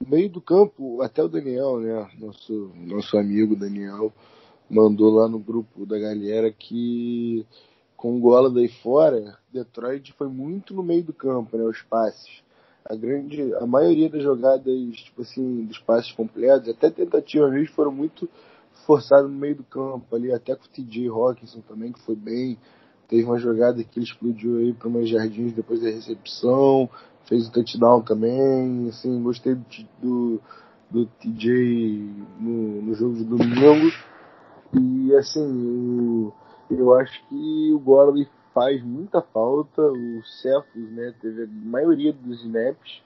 [0.00, 2.10] No meio do campo, até o Daniel, né?
[2.18, 4.12] Nosso, nosso amigo Daniel,
[4.68, 7.46] mandou lá no grupo da galera que
[7.96, 11.62] com o Gola daí fora, Detroit foi muito no meio do campo, né?
[11.62, 12.42] Os passes
[12.92, 18.28] a grande a maioria das jogadas tipo assim dos passes completos até tentativas foram muito
[18.86, 22.58] forçadas no meio do campo ali até com o TJ Hawkinson também que foi bem.
[23.08, 26.88] Teve uma jogada que ele explodiu aí para umas jardins depois da recepção
[27.24, 29.64] fez o touchdown também assim gostei do,
[30.02, 30.40] do,
[30.90, 33.90] do TJ no, no jogo de domingo.
[34.74, 36.32] E assim o,
[36.70, 39.82] eu acho que o Gorley faz muita falta.
[39.82, 43.02] O Cephas né, teve a maioria dos snaps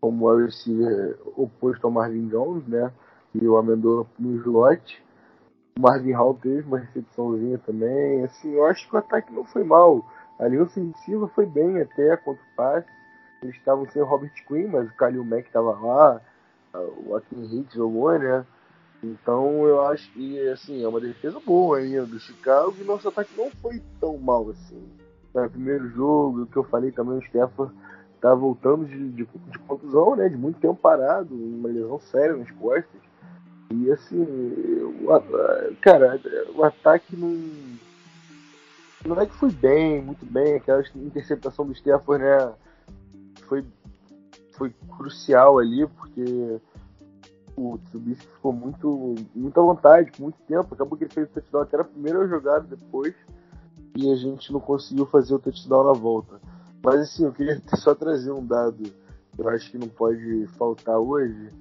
[0.00, 2.90] como o receiver oposto ao Marvin Jones, né?
[3.34, 5.04] E o Amendola no slot.
[5.78, 8.24] O Marvin Hall teve uma recepçãozinha também.
[8.24, 10.04] Assim, eu acho que o ataque não foi mal.
[10.38, 12.88] A linha ofensiva foi bem até contra o passe.
[13.42, 16.20] Eles estavam sem o Robert Quinn, mas o Khalil Mack estava lá.
[17.06, 18.44] O Akin Hicks jogou, né?
[19.02, 23.30] Então eu acho que assim, é uma defesa boa ainda do Chicago e nosso ataque
[23.36, 24.82] não foi tão mal assim.
[25.34, 27.72] No primeiro jogo, o que eu falei também, o Stefan
[28.20, 30.28] tá voltando de, de, de contusão, né?
[30.28, 33.00] De muito tempo parado, uma lesão séria nas costas.
[33.72, 36.20] E assim, o, cara,
[36.54, 37.80] o ataque não.
[39.06, 42.52] Não é que foi bem, muito bem, aquela interceptação do Stefan, né?
[43.48, 43.64] Foi,
[44.52, 46.60] foi crucial ali, porque
[47.60, 50.74] o Tsubisky ficou muito, muito à vontade, muito tempo.
[50.74, 53.14] Acabou que ele fez o touchdown até na primeira jogada depois
[53.94, 56.40] e a gente não conseguiu fazer o touchdown na volta.
[56.82, 60.98] Mas assim, eu queria só trazer um dado que eu acho que não pode faltar
[60.98, 61.52] hoje.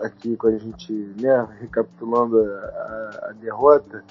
[0.00, 4.04] aqui com a gente, né, recapitulando a, a, a derrota,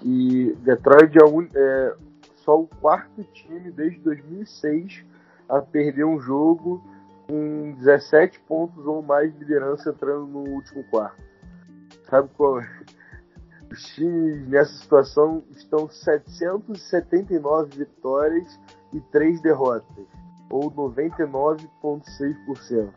[0.00, 1.96] que Detroit é, é,
[2.36, 5.04] só o quarto time desde 2006
[5.48, 6.82] a perder um jogo
[7.26, 11.20] com 17 pontos ou mais de liderança entrando no último quarto.
[12.08, 12.84] Sabe qual é?
[13.70, 18.60] Os times nessa situação estão 779 vitórias
[18.92, 20.06] e 3 derrotas,
[20.50, 22.92] ou 99,6%.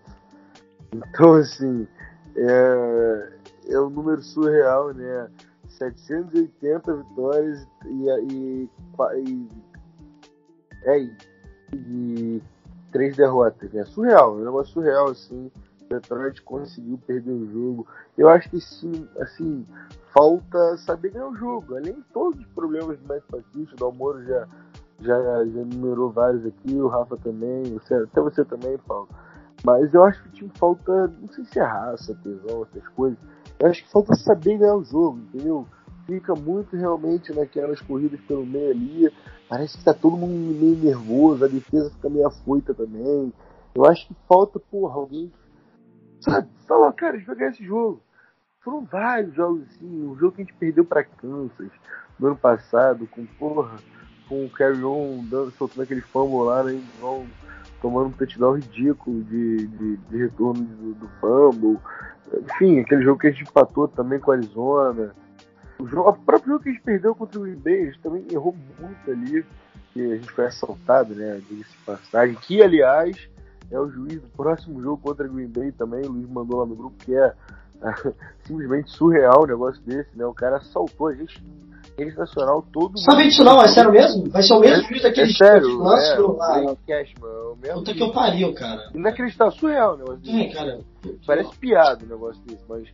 [0.94, 1.88] Então, assim,
[2.36, 3.32] é,
[3.70, 5.30] é um número surreal, né?
[5.70, 8.70] 780 vitórias e, e,
[9.16, 9.50] e,
[10.84, 11.00] é,
[11.74, 12.44] e
[12.98, 13.86] três derrotas, né?
[13.86, 15.52] Surreal, é um negócio surreal, assim.
[15.88, 17.88] Detroit conseguiu perder o jogo.
[18.18, 19.66] Eu acho que sim, assim,
[20.12, 21.78] falta saber ganhar o jogo.
[21.78, 24.48] Além de todos os problemas do Matt Patricia, o Almoro já,
[25.00, 29.08] já, já numerou vários aqui, o Rafa também, você, até você também, Paulo.
[29.64, 33.18] Mas eu acho que o time falta, não sei se é raça, tesão, essas coisas.
[33.60, 35.68] Eu acho que falta saber ganhar o jogo, entendeu?
[36.08, 39.14] Fica muito realmente naquelas corridas pelo meio ali.
[39.48, 43.32] Parece que tá todo mundo meio nervoso, a defesa fica meio afoita também.
[43.76, 45.32] Eu acho que falta, porra, alguém
[46.22, 46.48] Sabe?
[46.68, 48.02] Fala, cara, a gente vai ganhar esse jogo.
[48.62, 50.08] Foram vários jogos assim.
[50.08, 51.72] O jogo que a gente perdeu para Kansas
[52.20, 53.78] no ano passado, com porra,
[54.28, 56.82] com o Carry On dando, soltando aquele fumble lá, né?
[57.82, 61.80] Tomando um touchdown ridículo de, de, de retorno do, do fumble.
[62.52, 65.16] Enfim, aquele jogo que a gente empatou também com a Arizona.
[65.80, 68.56] O, jogo, o próprio jogo que a gente perdeu contra o Green Bay, também errou
[68.80, 69.46] muito ali.
[69.94, 71.42] Que a gente foi assaltado, né?
[71.50, 72.36] Diga-se passagem.
[72.36, 73.30] Que, aliás,
[73.72, 76.06] é o juiz do próximo jogo contra Green Bay também.
[76.06, 77.34] O Luiz mandou lá no grupo que é,
[77.82, 78.14] é
[78.46, 80.26] simplesmente surreal o negócio desse, né?
[80.26, 81.42] O cara assaltou a gente
[81.98, 84.30] rede nacional todo Sabia disso não, é sério mesmo?
[84.30, 86.42] Vai ser o mesmo é, juiz daquele é sério, lance é, pro.
[86.42, 88.90] Ah, o Cashman, é o mesmo puta que eu pariu, cara.
[88.94, 90.40] Inacreditável, surreal o negócio desse.
[90.40, 90.80] É, cara.
[91.26, 92.88] Parece piada o negócio desse, mas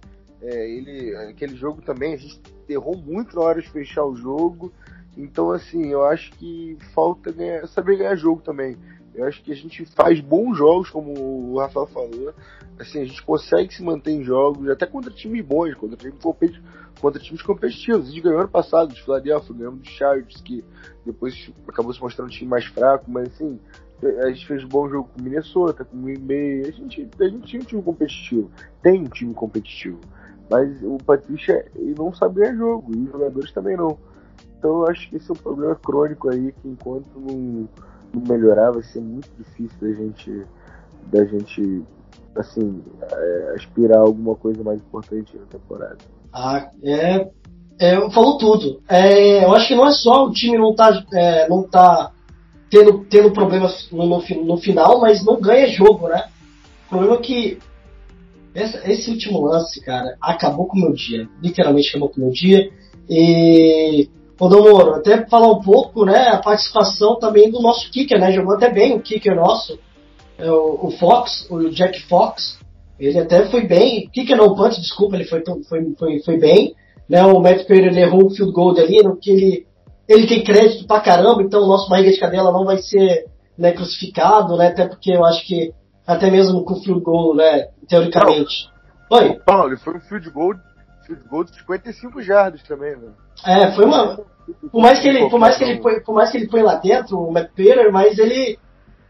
[0.43, 4.73] é, ele, aquele jogo também, a gente errou muito na hora de fechar o jogo.
[5.17, 8.77] Então, assim, eu acho que falta ganhar, saber ganhar jogo também.
[9.15, 12.33] Eu acho que a gente faz bons jogos, como o Rafael falou.
[12.79, 16.19] Assim, a gente consegue se manter em jogos, até contra times bons, contra times,
[16.99, 18.07] contra times competitivos.
[18.07, 20.65] A gente ganhou ano passado de Philadelphia, ganhamos do Chargers, que
[21.05, 23.59] depois acabou se mostrando um time mais fraco, mas assim,
[24.23, 26.61] a gente fez um bom jogo com Minnesota, com o Green Bay.
[26.67, 28.51] A gente, a gente tinha um time competitivo,
[28.81, 29.99] tem um time competitivo.
[30.49, 31.65] Mas o Patrícia
[31.97, 33.97] não ganhar jogo, e os jogadores também não.
[34.57, 37.67] Então eu acho que esse é um problema crônico aí, que enquanto não
[38.27, 40.45] melhorar, vai ser muito difícil da gente,
[41.11, 41.83] da gente
[42.35, 45.97] assim, é, aspirar a alguma coisa mais importante na temporada.
[46.31, 47.27] Ah, é.
[47.79, 48.81] é falou tudo.
[48.87, 52.11] É, eu acho que não é só o time não tá, é, não tá
[52.69, 56.25] tendo, tendo problemas no, no, no, final, mas não ganha jogo, né?
[56.85, 57.59] O problema é que
[58.53, 61.27] essa, esse último lance, cara, acabou com o meu dia.
[61.41, 62.69] Literalmente acabou com o meu dia.
[63.09, 68.31] E Ô, Domoro, até falar um pouco, né, a participação também do nosso kicker, né,
[68.31, 69.79] jogou até bem o kicker nosso,
[70.37, 72.59] é, o, o Fox, o Jack Fox,
[72.99, 76.75] ele até foi bem, kicker não, punch, desculpa, ele foi, foi, foi, foi bem,
[77.07, 79.67] né, o Matt Pereira errou o field goal ali, no que ele,
[80.09, 83.71] ele tem crédito pra caramba, então o nosso barriga de cadela não vai ser, né,
[83.71, 85.71] crucificado, né, até porque eu acho que,
[86.05, 88.69] até mesmo com o field goal, né, teoricamente.
[89.09, 89.39] Não, Oi?
[89.45, 90.53] Paulo, foi um field goal
[91.05, 93.09] field goal de 55 jardas também, né?
[93.45, 94.19] É, foi uma.
[94.71, 96.75] Por mais que ele, por mais que ele, põe, por mais que ele põe lá
[96.75, 98.57] dentro, o McPeter, mas ele.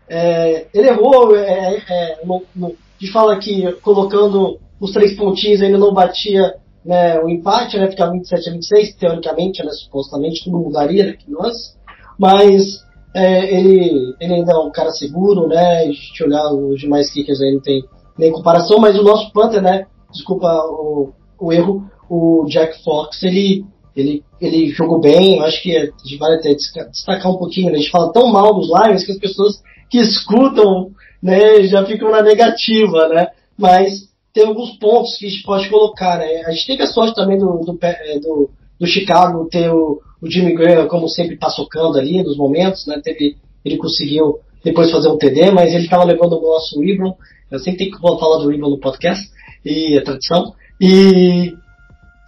[0.07, 1.35] É, ele errou.
[1.35, 6.55] É, é, no, no, a gente fala que colocando os três pontinhos ele não batia
[6.85, 7.89] né, o empate, né?
[7.89, 11.77] Ficava 27 a 26, teoricamente, né, supostamente, tudo mudaria aqui nós.
[12.17, 15.83] Mas é, ele, ele ainda é um cara seguro, né?
[15.83, 17.83] A gente olhar os demais kickers aí não tem
[18.17, 19.85] nem comparação, mas o nosso Panther, né?
[20.11, 25.75] Desculpa o, o erro, o Jack Fox, ele, ele, ele jogou bem, eu acho que
[25.75, 27.77] a gente vai até destacar um pouquinho, né?
[27.77, 32.11] a gente fala tão mal dos Lions que as pessoas que escutam, né, já ficam
[32.11, 36.67] na negativa, né, mas tem alguns pontos que a gente pode colocar, né, a gente
[36.67, 38.49] teve a sorte também do, do, é, do,
[38.79, 43.35] do Chicago ter o, o Jimmy Graham, como sempre, passocando ali nos momentos, né, teve,
[43.65, 47.17] ele conseguiu depois fazer um TD, mas ele estava levando o nosso Ribbon,
[47.51, 49.29] eu sempre tenho que falar do Ribbon no podcast,
[49.65, 51.53] e a tradição, e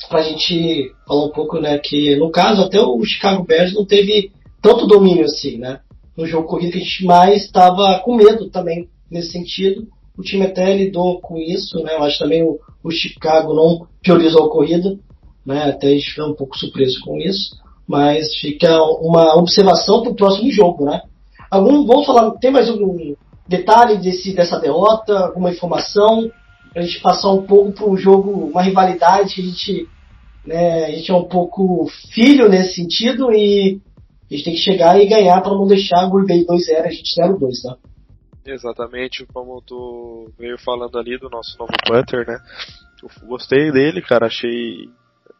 [0.10, 3.86] para a gente falar um pouco, né, que no caso até o Chicago Bears não
[3.86, 4.29] teve
[4.62, 5.79] tanto domínio assim, né?
[6.17, 9.88] No jogo corrido que a gente mais estava com medo também nesse sentido.
[10.17, 11.93] O time até lidou com isso, né?
[11.93, 14.97] Acho também o, o Chicago não priorizou a corrida,
[15.45, 15.69] né?
[15.69, 17.55] Até a gente ficou um pouco surpreso com isso.
[17.88, 21.02] Mas fica uma observação para o próximo jogo, né?
[21.52, 23.15] Algum, vamos falar, tem mais algum
[23.48, 26.32] detalhe desse, dessa derrota, alguma informação
[26.74, 29.88] pra gente passar um pouco para um jogo, uma rivalidade, a gente,
[30.45, 33.80] né, a gente é um pouco filho nesse sentido e
[34.30, 37.21] a gente tem que chegar e ganhar para não deixar Green Bay 2-0, a gente
[37.21, 37.78] 0-2, tá?
[38.45, 42.38] Exatamente, como tu veio falando ali do nosso novo Butter, né?
[43.02, 44.89] Eu gostei dele, cara, achei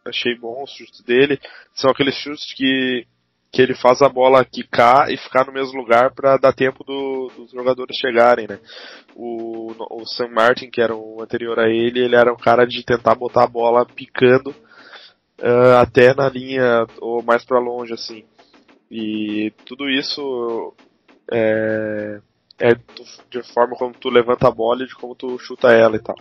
[0.08, 1.38] achei bom os chutes dele.
[1.74, 3.06] São aqueles chutes que
[3.52, 7.32] que ele faz a bola quicar e ficar no mesmo lugar para dar tempo do,
[7.34, 8.58] dos jogadores chegarem, né?
[9.14, 12.84] O, o Sam Martin, que era o anterior a ele, ele era um cara de
[12.84, 18.24] tentar botar a bola picando uh, até na linha ou mais para longe, assim.
[18.90, 20.74] E tudo isso
[21.32, 22.20] é,
[22.58, 22.74] é
[23.30, 26.16] de forma como tu levanta a bola e de como tu chuta ela e tal.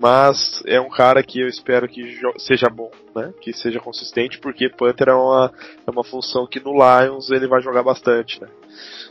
[0.00, 3.34] Mas é um cara que eu espero que seja bom, né?
[3.38, 5.52] Que seja consistente, porque Panther é uma,
[5.86, 8.48] é uma função que no Lions ele vai jogar bastante, né?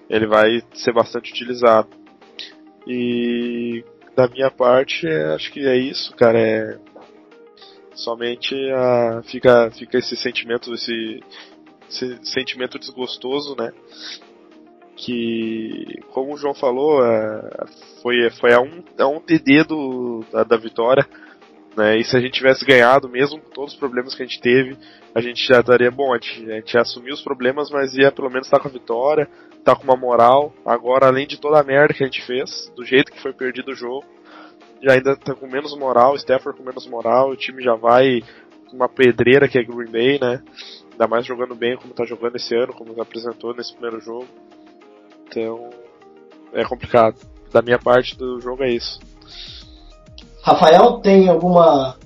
[0.09, 1.89] Ele vai ser bastante utilizado.
[2.87, 6.39] E da minha parte, é, acho que é isso, cara.
[6.39, 6.79] É
[7.93, 11.19] somente a, fica, fica esse sentimento, esse,
[11.87, 13.71] esse sentimento desgostoso, né?
[14.99, 17.65] Que, como o João falou, é,
[18.01, 21.07] foi, foi a um, a um TD do, da, da vitória.
[21.75, 21.97] Né?
[21.99, 24.77] E se a gente tivesse ganhado, mesmo com todos os problemas que a gente teve,
[25.15, 26.13] a gente já estaria bom.
[26.13, 29.29] A gente, a gente assumiu os problemas, mas ia pelo menos estar com a vitória,
[29.57, 30.53] estar com uma moral.
[30.65, 33.71] Agora, além de toda a merda que a gente fez, do jeito que foi perdido
[33.71, 34.05] o jogo,
[34.83, 38.21] já ainda tá com menos moral, o Stafford com menos moral, o time já vai
[38.69, 40.41] com uma pedreira que é Green Bay, né?
[40.91, 44.27] Ainda mais jogando bem como tá jogando esse ano, como apresentou nesse primeiro jogo.
[45.29, 45.69] Então,
[46.53, 47.15] é complicado.
[47.51, 48.99] Da minha parte do jogo é isso.
[50.41, 51.97] Rafael, tem alguma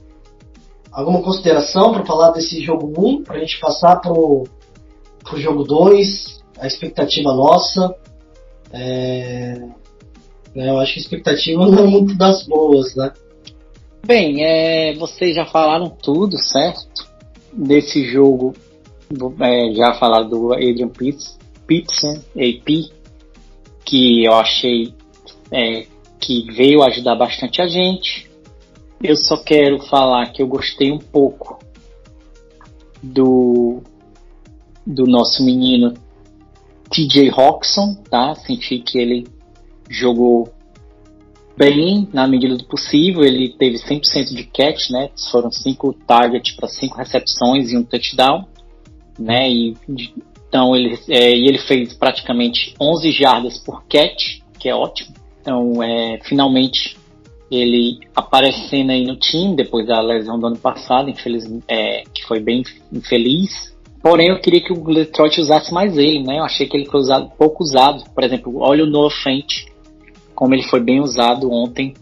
[0.92, 4.44] alguma consideração para falar desse jogo 1, para a gente passar pro,
[5.24, 7.96] pro jogo 2, a expectativa nossa.
[8.72, 9.54] É,
[10.56, 13.12] né, eu acho que a expectativa não é muito das boas, né?
[14.06, 17.08] Bem, é, vocês já falaram tudo, certo?
[17.52, 18.54] Desse jogo,
[19.40, 22.92] é, já falaram do Adrian Pitts, Pitson, AP,
[23.86, 24.94] que eu achei
[25.52, 25.86] é,
[26.20, 28.30] que veio ajudar bastante a gente.
[29.02, 31.60] Eu só quero falar que eu gostei um pouco
[33.02, 33.82] do
[34.86, 35.94] do nosso menino
[36.90, 38.36] TJ Roxon, tá?
[38.36, 39.28] Senti que ele
[39.90, 40.54] jogou
[41.58, 43.24] bem na medida do possível.
[43.24, 45.10] Ele teve 100% de catch, né?
[45.32, 48.46] Foram 5 targets para 5 recepções e um touchdown,
[49.18, 49.50] né?
[49.50, 49.76] E
[50.54, 55.16] então ele, é, ele fez praticamente 11 jardas por catch, que é ótimo.
[55.42, 56.96] Então é, finalmente
[57.50, 62.40] ele aparecendo aí no time depois da lesão do ano passado, infeliz, é, que foi
[62.40, 63.74] bem infeliz.
[64.00, 66.38] Porém, eu queria que o Detroit usasse mais ele, né?
[66.38, 68.04] Eu achei que ele foi usado, pouco usado.
[68.14, 69.66] Por exemplo, olha o Noah Fent,
[70.36, 71.96] como ele foi bem usado ontem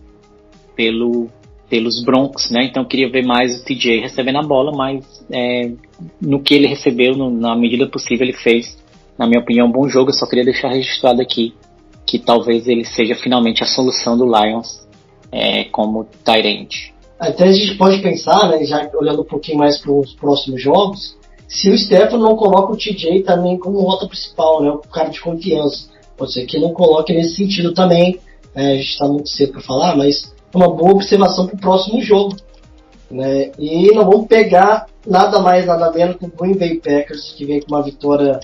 [0.75, 1.29] pelo,
[1.71, 2.65] pelos Broncos, né?
[2.65, 5.71] Então eu queria ver mais o TJ recebendo a bola, mas é,
[6.21, 8.77] no que ele recebeu, no, na medida possível, ele fez,
[9.17, 10.09] na minha opinião, um bom jogo.
[10.09, 11.53] Eu só queria deixar registrado aqui
[12.05, 14.85] que talvez ele seja finalmente a solução do Lions
[15.31, 16.91] é, como Tyrant.
[17.17, 21.15] Até a gente pode pensar, né, já olhando um pouquinho mais para os próximos jogos,
[21.47, 25.21] se o Stefano não coloca o TJ também como rota principal, né, o cara de
[25.21, 25.89] confiança.
[26.17, 28.19] Pode ser que não coloque nesse sentido também.
[28.53, 32.01] É, a gente está muito cedo para falar, mas uma boa observação para o próximo
[32.01, 32.35] jogo.
[33.09, 33.51] Né?
[33.59, 37.61] E nós vamos pegar nada mais, nada menos que o Green Bay Packers, que vem
[37.61, 38.39] com uma vitória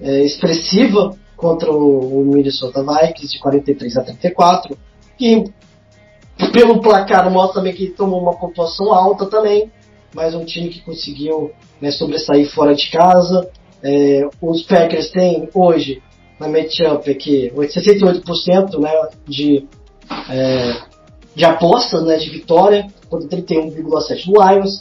[0.00, 4.76] é, expressiva contra o Minnesota Vikings de 43 a 34,
[5.16, 5.44] que
[6.52, 9.70] pelo placar mostra também que tomou uma pontuação alta também,
[10.14, 13.48] mas um time que conseguiu né, sobressair fora de casa.
[13.82, 16.02] É, os Packers têm hoje
[16.38, 18.90] na matchup aqui 68% né,
[19.26, 19.66] de
[20.28, 20.89] é,
[21.34, 24.80] de apostas né, de vitória, contra 31,7 do Lions.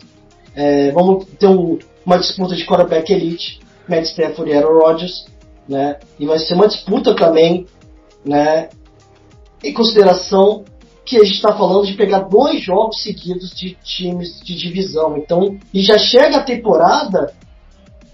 [0.55, 5.25] É, vamos ter um, uma disputa de quarterback elite, Matt Stafford e Aaron Rodgers,
[5.67, 5.97] né?
[6.19, 7.67] E vai ser uma disputa também,
[8.25, 8.69] né?
[9.63, 10.63] Em consideração
[11.05, 15.17] que a gente está falando de pegar dois jogos seguidos de times de divisão.
[15.17, 17.33] Então, e já chega a temporada,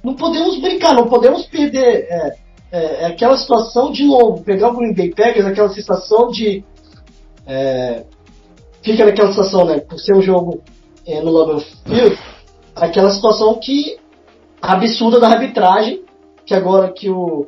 [0.03, 2.07] não podemos brincar, não podemos perder.
[2.09, 2.35] É,
[2.71, 6.63] é, é aquela situação de novo, pegar o Green Bay Packers, aquela sensação de
[7.45, 8.03] é,
[8.85, 9.79] fica naquela situação, né?
[9.79, 10.61] Por ser um jogo
[11.05, 12.17] é, no Lambeau Field,
[12.75, 13.97] aquela situação que
[14.61, 16.03] absurda da arbitragem,
[16.45, 17.47] que agora que o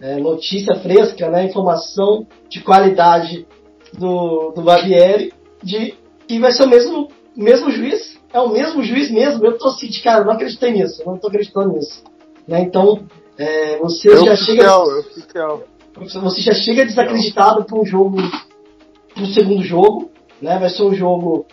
[0.00, 3.46] é, notícia fresca, né, informação de qualidade
[3.92, 5.32] do, do Barbieri,
[5.62, 5.94] de
[6.26, 9.44] que vai ser o mesmo, mesmo juiz, é o mesmo juiz mesmo.
[9.44, 12.02] Eu tô assim, cara, não acreditei nisso, não tô acreditando nisso.
[12.46, 12.60] Né?
[12.60, 13.04] Então,
[13.36, 14.68] é, você eu já chega.
[16.22, 18.18] Você já chega desacreditado para um jogo,
[19.12, 20.07] para o segundo jogo,
[20.40, 20.58] né?
[20.58, 21.46] Vai ser um jogo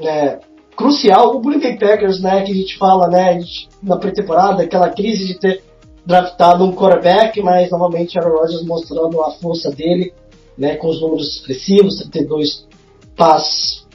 [0.00, 0.40] né,
[0.76, 1.36] crucial.
[1.36, 5.26] O Green Bay Packers, né, que a gente fala, né, gente, na pré-temporada, aquela crise
[5.26, 5.62] de ter
[6.04, 10.12] draftado um quarterback, mas novamente Aaron Rodgers mostrando a força dele,
[10.56, 12.66] né, com os números expressivos, 32
[13.16, 13.86] passes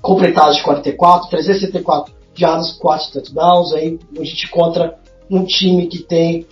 [0.00, 4.98] completados de 44, 374 jardas, 4 touchdowns, aí a gente encontra
[5.30, 6.46] um time que tem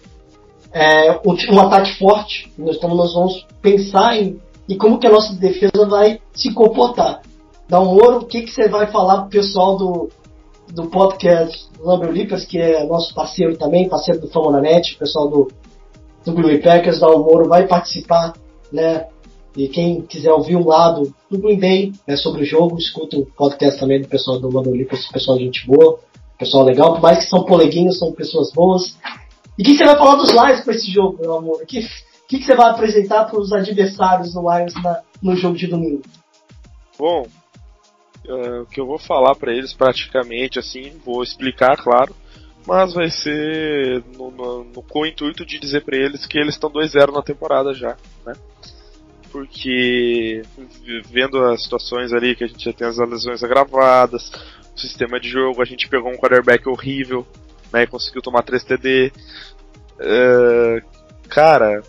[0.73, 5.35] é, um, um, ataque forte, então nós vamos pensar em, em como que a nossa
[5.35, 7.23] defesa vai se comportar.
[7.69, 10.09] Dalmoro, o que, que você vai falar pro pessoal do,
[10.73, 14.99] do podcast Lumber Lippers, que é nosso parceiro também, parceiro do Fama na Net, o
[14.99, 15.49] pessoal do,
[16.25, 18.35] do Green Packers, Dalmoro vai participar,
[18.71, 19.07] né?
[19.57, 23.27] E quem quiser ouvir um lado do Green Bay né, sobre o jogo, escuta o
[23.27, 25.99] podcast também do pessoal do Lumber Lippers, pessoal de gente boa,
[26.39, 28.97] pessoal legal, por mais que são poleguinhos, são pessoas boas.
[29.59, 31.65] E o que você vai falar dos Lions para esse jogo, meu amor?
[31.67, 31.87] Que,
[32.33, 36.03] que, que você vai apresentar para os adversários do Lions na, no jogo de domingo?
[36.99, 37.27] Bom,
[38.27, 42.15] uh, o que eu vou falar para eles praticamente, assim, vou explicar, claro,
[42.67, 46.55] mas vai ser no, no, no com o intuito de dizer para eles que eles
[46.55, 48.33] estão 2-0 na temporada já, né?
[49.31, 50.43] Porque
[51.11, 54.31] vendo as situações ali que a gente já tem as lesões agravadas,
[54.75, 57.27] o sistema de jogo, a gente pegou um quarterback horrível,
[57.73, 59.13] né, e conseguiu tomar 3 TD.
[59.99, 60.83] Uh,
[61.29, 61.83] cara,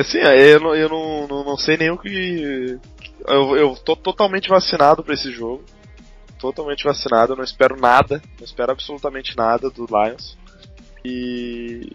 [0.00, 2.78] assim, eu, não, eu não, não, não sei nem o que
[3.26, 5.64] eu, eu tô totalmente vacinado para esse jogo.
[6.38, 10.36] Totalmente vacinado, eu não espero nada, não espero absolutamente nada do Lions.
[11.04, 11.90] E.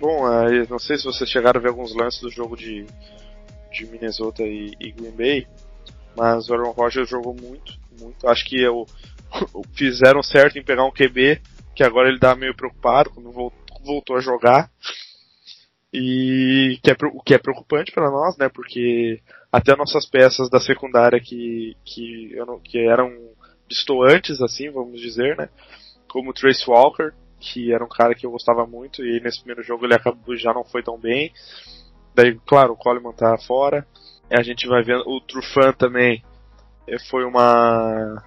[0.00, 0.24] Bom,
[0.68, 2.86] não sei se vocês chegaram a ver alguns lances do jogo de,
[3.72, 5.46] de Minnesota e, e Green Bay,
[6.16, 8.28] mas o Aaron Rodgers jogou muito, muito.
[8.28, 8.86] Acho que eu,
[9.74, 11.40] fizeram certo em pegar um QB,
[11.74, 13.52] que agora ele tá meio preocupado quando
[13.84, 14.70] voltou a jogar.
[15.98, 18.50] E que é, o que é preocupante para nós, né?
[18.50, 19.18] Porque
[19.50, 23.10] até nossas peças da secundária que, que, que eram
[23.66, 25.48] distoantes, assim, vamos dizer, né?
[26.06, 29.86] Como Trace Walker, que era um cara que eu gostava muito, e nesse primeiro jogo
[29.86, 31.32] ele acabou, já não foi tão bem.
[32.14, 33.86] Daí, claro, o Coleman tá fora.
[34.30, 35.02] A gente vai vendo.
[35.06, 36.22] O Trufan também
[36.86, 38.22] eh, foi uma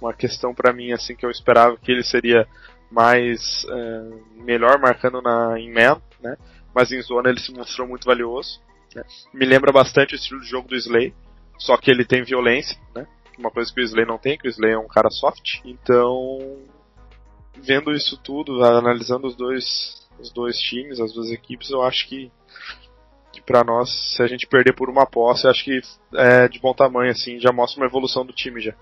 [0.00, 2.46] uma questão para mim assim que eu esperava que ele seria
[2.90, 6.36] mais é, melhor marcando na em man, né?
[6.78, 8.60] Mas em zona ele se mostrou muito valioso.
[8.94, 9.02] Né?
[9.34, 11.12] Me lembra bastante o estilo de jogo do Slay,
[11.58, 13.04] só que ele tem violência, né?
[13.36, 15.60] Uma coisa que o Slay não tem, que o Slay é um cara soft.
[15.64, 16.38] Então,
[17.60, 22.30] vendo isso tudo, analisando os dois, os dois times, as duas equipes, eu acho que,
[23.32, 25.80] que para nós, se a gente perder por uma posse, eu acho que
[26.14, 28.74] é de bom tamanho, assim, já mostra uma evolução do time já.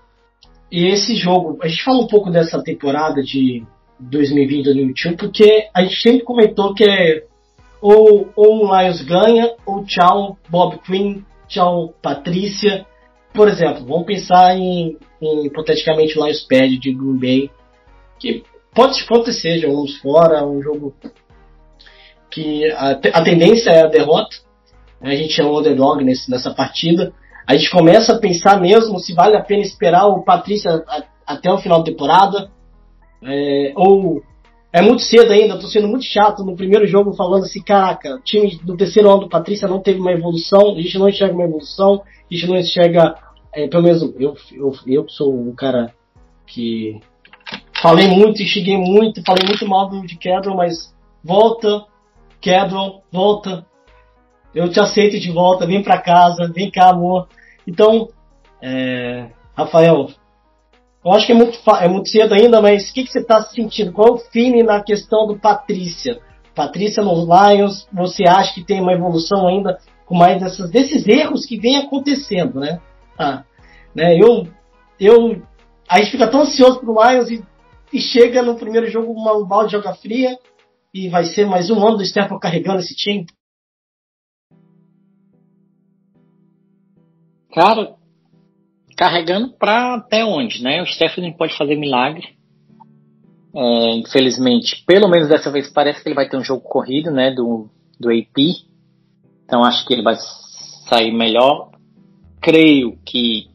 [0.71, 3.65] E esse jogo, a gente fala um pouco dessa temporada de
[4.03, 7.25] 2020-2021, porque a gente sempre comentou que é
[7.81, 12.85] ou, ou o Lions ganha, ou tchau Bob Quinn, tchau Patrícia.
[13.33, 17.51] Por exemplo, vamos pensar em, em hipoteticamente o Lions perde de Green Bay,
[18.19, 20.93] que pode acontecer, jogamos fora, um jogo
[22.29, 24.35] que a, a tendência é a derrota.
[25.01, 27.13] A gente é um underdog nesse, nessa partida.
[27.45, 30.83] A gente começa a pensar mesmo se vale a pena esperar o Patrícia
[31.25, 32.49] até o final da temporada,
[33.23, 34.23] é, ou
[34.71, 38.19] é muito cedo ainda, tô sendo muito chato no primeiro jogo falando assim, caraca, o
[38.19, 41.45] time do terceiro ano do Patrícia não teve uma evolução, a gente não enxerga uma
[41.45, 43.15] evolução, a gente não enxerga,
[43.53, 45.93] é, pelo menos eu, eu, eu sou um cara
[46.45, 46.99] que
[47.81, 50.93] falei muito cheguei muito, falei muito mal do, de Kedron, mas
[51.23, 51.85] volta,
[52.41, 53.65] Kedron, volta,
[54.53, 57.27] eu te aceito de volta, vem pra casa, vem cá amor.
[57.65, 58.09] Então,
[58.61, 60.09] é, Rafael,
[61.07, 63.41] eu acho que é muito, é muito cedo ainda, mas o que, que você está
[63.41, 63.93] sentindo?
[63.93, 66.19] Qual é o feeling na questão do Patrícia?
[66.53, 71.45] Patrícia nos Lions, você acha que tem uma evolução ainda com mais dessas, desses erros
[71.45, 72.81] que vem acontecendo, né?
[73.17, 73.45] Ah,
[73.95, 74.49] né eu,
[74.99, 75.41] eu,
[75.87, 77.41] a gente fica tão ansioso pro Lions e,
[77.93, 80.37] e chega no primeiro jogo uma, um balde de água fria
[80.93, 83.25] e vai ser mais um ano do Stephen carregando esse time.
[87.53, 87.96] Cara,
[88.97, 90.81] carregando para até onde, né?
[90.81, 92.35] O Stephanie pode fazer milagre.
[93.55, 97.31] É, infelizmente, pelo menos dessa vez parece que ele vai ter um jogo corrido, né?
[97.31, 97.69] Do,
[97.99, 98.37] do AP.
[99.45, 100.15] Então acho que ele vai
[100.89, 101.69] sair melhor.
[102.41, 103.47] Creio que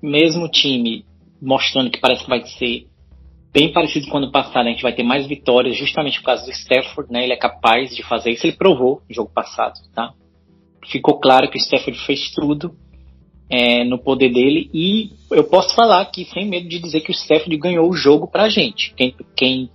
[0.00, 1.04] mesmo o time
[1.42, 2.86] mostrando que parece que vai ser
[3.52, 6.44] bem parecido com o ano passado, a gente vai ter mais vitórias justamente por causa
[6.44, 7.24] do Stafford, né?
[7.24, 10.12] Ele é capaz de fazer isso, ele provou no jogo passado, tá?
[10.86, 12.76] Ficou claro que o Stafford fez tudo
[13.48, 17.14] é, no poder dele e eu posso falar aqui sem medo de dizer que o
[17.14, 18.94] Stephanie ganhou o jogo pra gente.
[18.96, 19.70] Quem, quem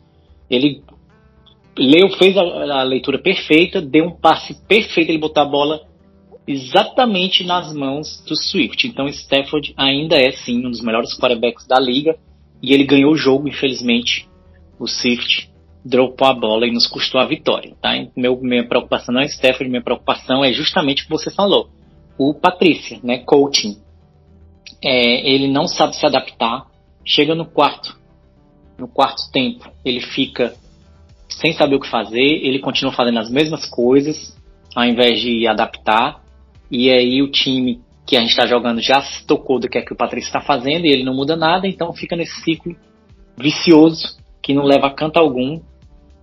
[0.50, 0.82] ele
[1.78, 5.82] leu, fez a, a, leitura perfeita, deu um passe perfeito, ele botou a bola
[6.48, 8.88] exatamente nas mãos do Swift.
[8.88, 12.18] Então Stafford ainda é sim um dos melhores quarterbacks da liga
[12.62, 14.28] e ele ganhou o jogo, infelizmente.
[14.80, 15.50] O Swift
[15.84, 17.92] dropou a bola e nos custou a vitória, tá?
[18.16, 21.70] Meu, minha preocupação não é Stafford, minha preocupação é justamente o que você falou.
[22.20, 23.78] O Patrícia, né, coaching.
[24.84, 26.68] É, ele não sabe se adaptar,
[27.06, 27.98] chega no quarto,
[28.78, 30.54] no quarto tempo, ele fica
[31.30, 34.38] sem saber o que fazer, ele continua fazendo as mesmas coisas,
[34.76, 36.22] ao invés de adaptar,
[36.70, 39.82] e aí o time que a gente está jogando já se tocou do que é
[39.82, 42.76] que o Patrício está fazendo e ele não muda nada, então fica nesse ciclo
[43.38, 45.62] vicioso que não leva a canto algum.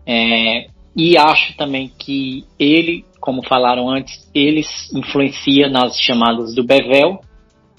[0.05, 4.63] É, e acho também que ele, como falaram antes, ele
[4.95, 7.21] influencia nas chamadas do Bevel,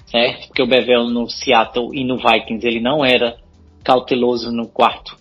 [0.06, 0.46] certo?
[0.46, 3.36] Porque o Bevel no Seattle e no Vikings ele não era
[3.82, 5.16] cauteloso no quarto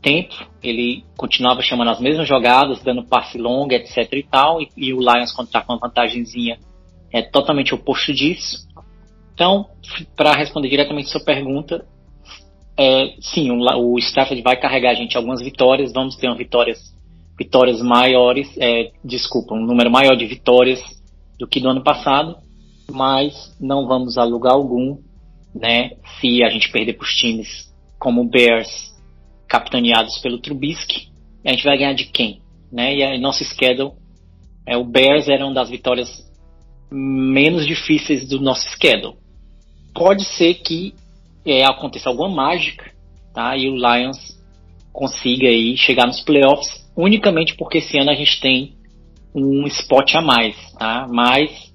[0.00, 4.94] tempo, ele continuava chamando as mesmas jogadas, dando passe longo, etc e tal, e, e
[4.94, 6.60] o Lions quando está com uma vantagemzinha
[7.12, 8.68] é totalmente oposto disso.
[9.34, 9.66] Então,
[10.14, 11.84] para responder diretamente sua pergunta,
[12.78, 16.95] é, sim, o, o Stafford vai carregar a gente algumas vitórias, vamos ter uma vitórias,
[17.38, 20.80] vitórias maiores, é, desculpa, um número maior de vitórias
[21.38, 22.36] do que do ano passado,
[22.90, 24.98] mas não vamos a lugar algum,
[25.54, 28.94] né, se a gente perder para os times como o Bears,
[29.48, 31.08] capitaneados pelo Trubisky,
[31.44, 32.42] a gente vai ganhar de quem?
[32.70, 32.96] Né?
[32.96, 33.92] E a nosso schedule,
[34.66, 36.26] é, o Bears era uma das vitórias
[36.90, 39.16] menos difíceis do nosso schedule.
[39.94, 40.94] Pode ser que
[41.44, 42.92] é, aconteça alguma mágica,
[43.32, 43.56] tá?
[43.56, 44.36] E o Lions
[44.92, 48.74] consiga aí chegar nos playoffs unicamente porque esse ano a gente tem
[49.34, 51.06] um spot a mais, tá?
[51.08, 51.72] Mas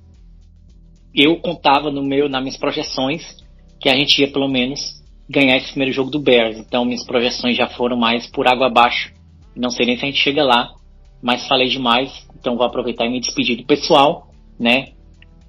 [1.13, 3.37] eu contava no meu, nas minhas projeções
[3.79, 6.57] que a gente ia pelo menos ganhar esse primeiro jogo do Bears.
[6.57, 9.13] Então minhas projeções já foram mais por água abaixo.
[9.55, 10.73] Não sei nem se a gente chega lá,
[11.21, 14.27] mas falei demais, então vou aproveitar e me despedir do pessoal,
[14.59, 14.93] né?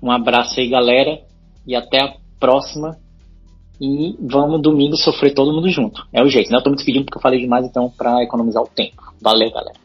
[0.02, 1.20] Um abraço aí, galera,
[1.66, 2.96] e até a próxima.
[3.80, 6.06] E vamos domingo sofrer todo mundo junto.
[6.12, 6.58] É o jeito, né?
[6.58, 9.02] Eu tô me despedindo porque eu falei demais, então, para economizar o tempo.
[9.20, 9.76] Valeu, galera.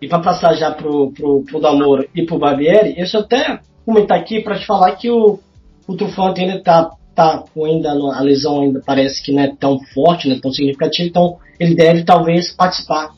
[0.00, 4.40] E para passar já pro, pro, pro Damoro e pro Barbieri, eu até comentar aqui
[4.40, 5.38] para te falar que o,
[5.86, 10.28] o Trufante ainda tá, tá ainda a lesão ainda parece que não é tão forte,
[10.28, 13.14] não é tão significativa, então ele deve talvez participar,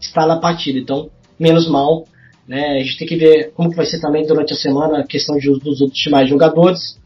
[0.00, 0.78] estar na partida.
[0.78, 2.06] Então, menos mal.
[2.48, 2.78] Né?
[2.78, 5.36] A gente tem que ver como que vai ser também durante a semana a questão
[5.36, 6.98] de, dos outros demais jogadores,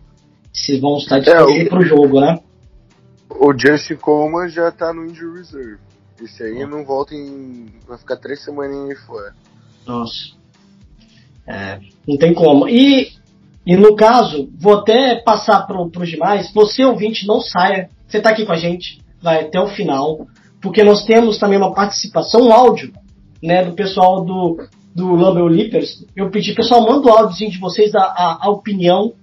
[0.53, 2.39] se vão estar disponíveis é, para o jogo, né?
[3.29, 5.79] O Justin Coleman já está no injury reserve.
[6.23, 7.67] Esse aí não volta em.
[7.89, 9.35] vai ficar três semanas fora.
[9.87, 10.33] Nossa.
[11.47, 12.69] É, não tem como.
[12.69, 13.13] E,
[13.65, 16.53] e no caso, vou até passar para os demais.
[16.53, 17.89] Você, ouvinte, não saia.
[18.07, 20.27] Você está aqui com a gente, vai até o final.
[20.61, 22.93] Porque nós temos também uma participação, um áudio,
[23.43, 24.59] né, do pessoal do,
[24.95, 29.15] do Lumber Leapers, eu pedi, pessoal, manda o áudiozinho de vocês, a, a, a, opinião,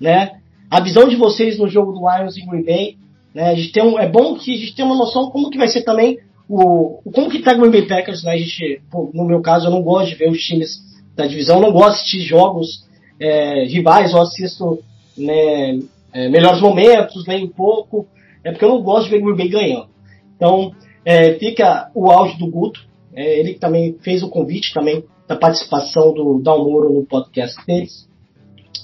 [0.00, 0.40] né?
[0.70, 2.96] A visão de vocês no jogo do Lions e Green Bay.
[3.34, 3.50] Né?
[3.50, 5.68] A gente tem um, é bom que a gente tenha uma noção como que vai
[5.68, 8.32] ser também o, como que tá Green Bay Packers, né?
[8.32, 10.80] A gente, pô, no meu caso, eu não gosto de ver os times
[11.14, 12.84] da divisão, não gosto de assistir jogos
[13.18, 14.78] é, rivais, eu assisto
[15.16, 15.80] né,
[16.12, 18.06] é, melhores momentos, leio um pouco,
[18.44, 19.88] é porque eu não gosto de ver Green Bay ganhando.
[20.36, 20.72] Então,
[21.04, 22.80] é, fica o áudio do Guto,
[23.14, 28.06] é, ele também fez o convite também da participação do Dalmoro no podcast deles.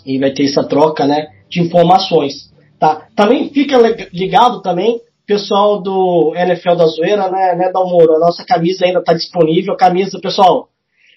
[0.04, 2.50] E vai ter essa troca né, de informações.
[2.80, 3.06] Tá?
[3.14, 3.76] Também fica
[4.12, 8.16] ligado também, pessoal do NFL da Zoeira, né, né Dalmoro?
[8.16, 9.76] A nossa camisa ainda está disponível.
[9.76, 10.68] Camisa, pessoal,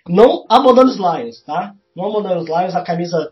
[0.07, 1.73] não abandone os Lions, tá?
[1.95, 3.31] Não abandone os Lions, a camisa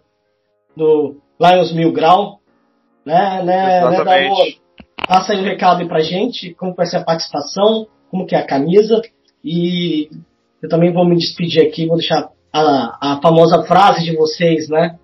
[0.76, 2.40] do Lions Mil Grau.
[3.06, 4.64] Né, né, né Dalmoro?
[5.06, 8.36] Passa aí o um recado aí pra gente, como vai ser a participação, como que
[8.36, 9.02] é a camisa.
[9.44, 10.10] E
[10.62, 14.98] eu também vou me despedir aqui, vou deixar a, a famosa frase de vocês, né?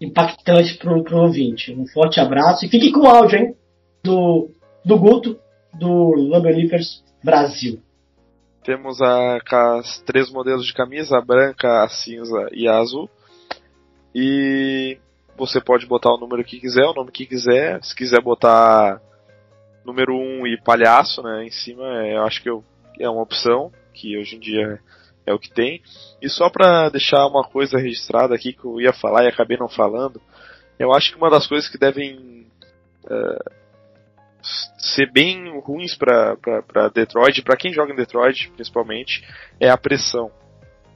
[0.00, 1.72] Impactante pro, pro ouvinte.
[1.72, 3.54] Um forte abraço e fique com o áudio, hein?
[4.02, 4.50] Do,
[4.84, 5.38] do Guto,
[5.78, 7.80] do Lumberlippers Brasil.
[8.64, 9.38] Temos a,
[9.78, 13.08] as três modelos de camisa, a branca, a cinza e a azul.
[14.14, 14.98] E
[15.36, 17.82] você pode botar o número que quiser, o nome que quiser.
[17.82, 19.00] Se quiser botar
[19.84, 22.62] número 1 um e palhaço né, em cima, eu acho que eu,
[22.98, 24.78] é uma opção que hoje em dia é
[25.32, 25.82] o que tem.
[26.20, 29.68] E só para deixar uma coisa registrada aqui que eu ia falar e acabei não
[29.68, 30.20] falando,
[30.78, 32.46] eu acho que uma das coisas que devem
[33.04, 33.60] uh,
[34.78, 39.26] ser bem ruins para Detroit, para quem joga em Detroit principalmente,
[39.58, 40.30] é a pressão.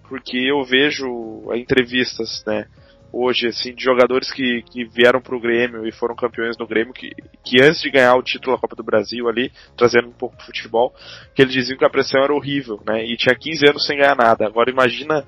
[0.08, 2.66] Porque eu vejo entrevistas, né?
[3.14, 7.10] Hoje, assim, de jogadores que, que vieram pro Grêmio e foram campeões no Grêmio, que,
[7.44, 10.44] que antes de ganhar o título da Copa do Brasil ali, trazendo um pouco de
[10.44, 10.92] futebol,
[11.34, 13.04] que eles diziam que a pressão era horrível, né?
[13.04, 14.46] E tinha 15 anos sem ganhar nada.
[14.46, 15.24] Agora imagina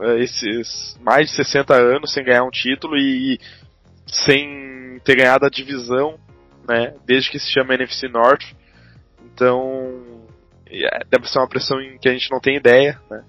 [0.00, 3.38] é, esses mais de 60 anos sem ganhar um título e, e
[4.06, 6.18] sem ter ganhado a divisão,
[6.68, 6.94] né?
[7.04, 8.44] Desde que se chama NFC North.
[9.34, 10.28] Então,
[10.66, 13.24] é, deve ser uma pressão que a gente não tem ideia, né?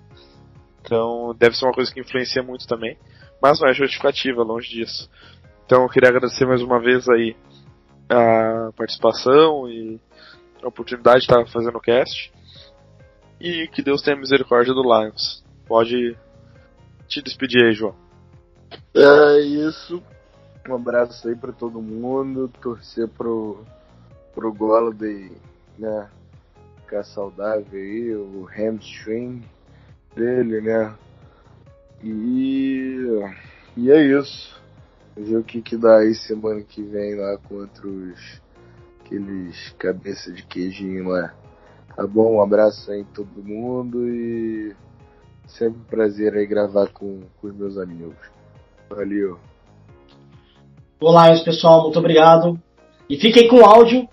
[0.82, 2.98] Então, deve ser uma coisa que influencia muito também.
[3.42, 5.10] Mas não é justificativa, longe disso.
[5.66, 7.36] Então, eu queria agradecer mais uma vez aí
[8.10, 10.00] a participação e
[10.62, 12.32] a oportunidade de estar fazendo o cast.
[13.40, 15.44] E que Deus tenha misericórdia do Lions.
[15.66, 16.16] Pode
[17.08, 17.96] te despedir aí, João.
[18.94, 20.04] É isso.
[20.70, 22.52] Um abraço aí para todo mundo.
[22.62, 23.64] Torcer pro,
[24.36, 25.32] pro Golladay,
[25.80, 26.10] né?
[26.78, 29.44] Ficar saudável aí, o hamstring
[30.16, 30.94] dele, né?
[32.04, 33.22] E,
[33.78, 34.60] e é isso.
[35.16, 38.42] Ver o que, que dá aí semana que vem lá contra os
[39.12, 41.34] aqueles cabeça de queijinho lá.
[41.96, 42.38] Tá bom?
[42.38, 44.74] Um abraço aí em todo mundo e
[45.46, 48.16] sempre um prazer aí gravar com, com os meus amigos.
[48.90, 49.38] Valeu.
[51.00, 52.58] Olá, pessoal, muito obrigado.
[53.10, 54.08] E fiquem com o áudio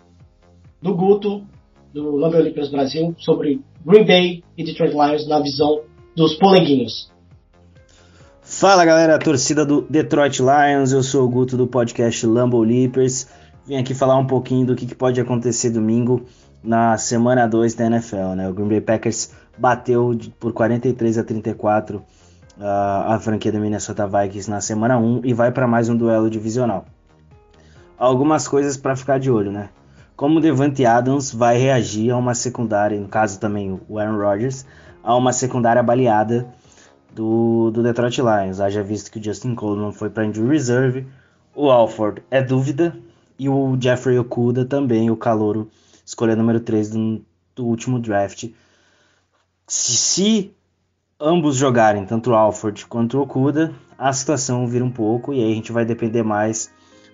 [0.82, 1.46] do Guto,
[1.92, 5.82] do Lambe Olímpicos Brasil, sobre Green Bay e Detroit Lions na visão
[6.16, 7.12] dos poleguinhos.
[8.58, 13.28] Fala galera, torcida do Detroit Lions, eu sou o Guto do podcast Lambo Leapers.
[13.64, 16.24] Vim aqui falar um pouquinho do que, pode acontecer domingo
[16.60, 18.34] na semana 2 da NFL.
[18.34, 18.48] Né?
[18.48, 22.02] O Green Bay Packers bateu por 43 a 34 uh,
[22.58, 26.84] a franquia do Minnesota Vikings na semana 1 e vai para mais um duelo divisional.
[27.96, 29.68] Algumas coisas para ficar de olho, né?
[30.16, 34.66] Como o Devante Adams vai reagir a uma secundária, no caso também o Aaron Rodgers,
[35.00, 36.44] a uma secundária baleada
[37.12, 38.60] do, do Detroit Lions.
[38.60, 41.06] Haja visto que o Justin Coleman foi para injury reserve,
[41.54, 42.96] o Alford é dúvida,
[43.38, 45.70] e o Jeffrey Okuda também, o calouro,
[46.04, 47.20] escolha número 3 do,
[47.54, 48.50] do último draft.
[49.66, 50.54] Se, se,
[51.20, 55.52] ambos jogarem, tanto o Alford quanto o Okuda, a situação vira um pouco e aí
[55.52, 56.70] a gente vai depender mais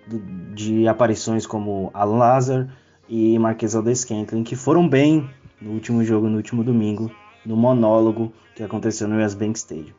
[0.06, 0.18] do,
[0.54, 2.68] de aparições como Alan Lazar
[3.08, 5.28] e Marquês Aldes-Scantling, que foram bem
[5.60, 7.10] no último jogo, no último domingo,
[7.44, 9.94] no monólogo que aconteceu no US Bank Stadium.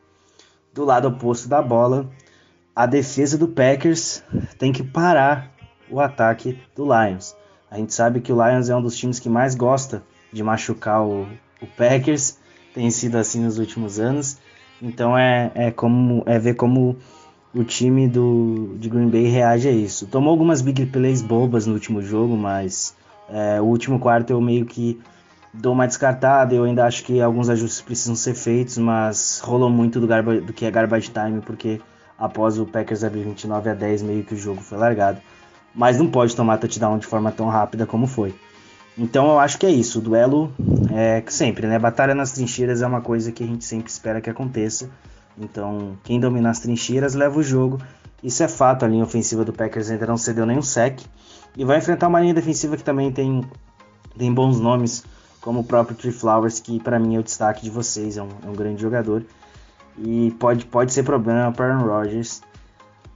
[0.72, 2.10] Do lado oposto da bola,
[2.74, 4.22] a defesa do Packers
[4.58, 5.50] tem que parar
[5.90, 7.36] o ataque do Lions.
[7.70, 11.02] A gente sabe que o Lions é um dos times que mais gosta de machucar
[11.02, 11.22] o,
[11.60, 12.38] o Packers,
[12.74, 14.38] tem sido assim nos últimos anos.
[14.80, 16.96] Então é, é, como, é ver como
[17.54, 20.06] o time do, de Green Bay reage a isso.
[20.06, 22.94] Tomou algumas big plays bobas no último jogo, mas
[23.30, 25.00] é, o último quarto eu meio que
[25.60, 26.54] dou uma descartada.
[26.54, 30.52] Eu ainda acho que alguns ajustes precisam ser feitos, mas rolou muito do, garba, do
[30.52, 31.80] que é garbage time, porque
[32.18, 35.20] após o Packers abrir 29 a 10, meio que o jogo foi largado
[35.76, 38.34] mas não pode tomar touchdown de forma tão rápida como foi.
[38.96, 39.98] Então eu acho que é isso.
[39.98, 40.50] O duelo
[40.90, 41.78] é sempre, né?
[41.78, 44.88] Batalha nas trincheiras é uma coisa que a gente sempre espera que aconteça.
[45.38, 47.78] Então, quem dominar as trincheiras leva o jogo.
[48.22, 48.86] Isso é fato.
[48.86, 51.02] A linha ofensiva do Packers ainda não cedeu nenhum sec.
[51.54, 53.44] E vai enfrentar uma linha defensiva que também tem,
[54.16, 55.04] tem bons nomes,
[55.46, 58.16] como o próprio Tree Flowers, que para mim é o destaque de vocês.
[58.16, 59.24] É um, é um grande jogador.
[59.96, 62.42] E pode, pode ser problema para Aaron Rodgers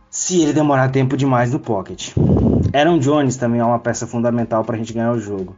[0.09, 2.13] se ele demorar tempo demais no pocket.
[2.73, 5.57] Aaron Jones também é uma peça fundamental para a gente ganhar o jogo.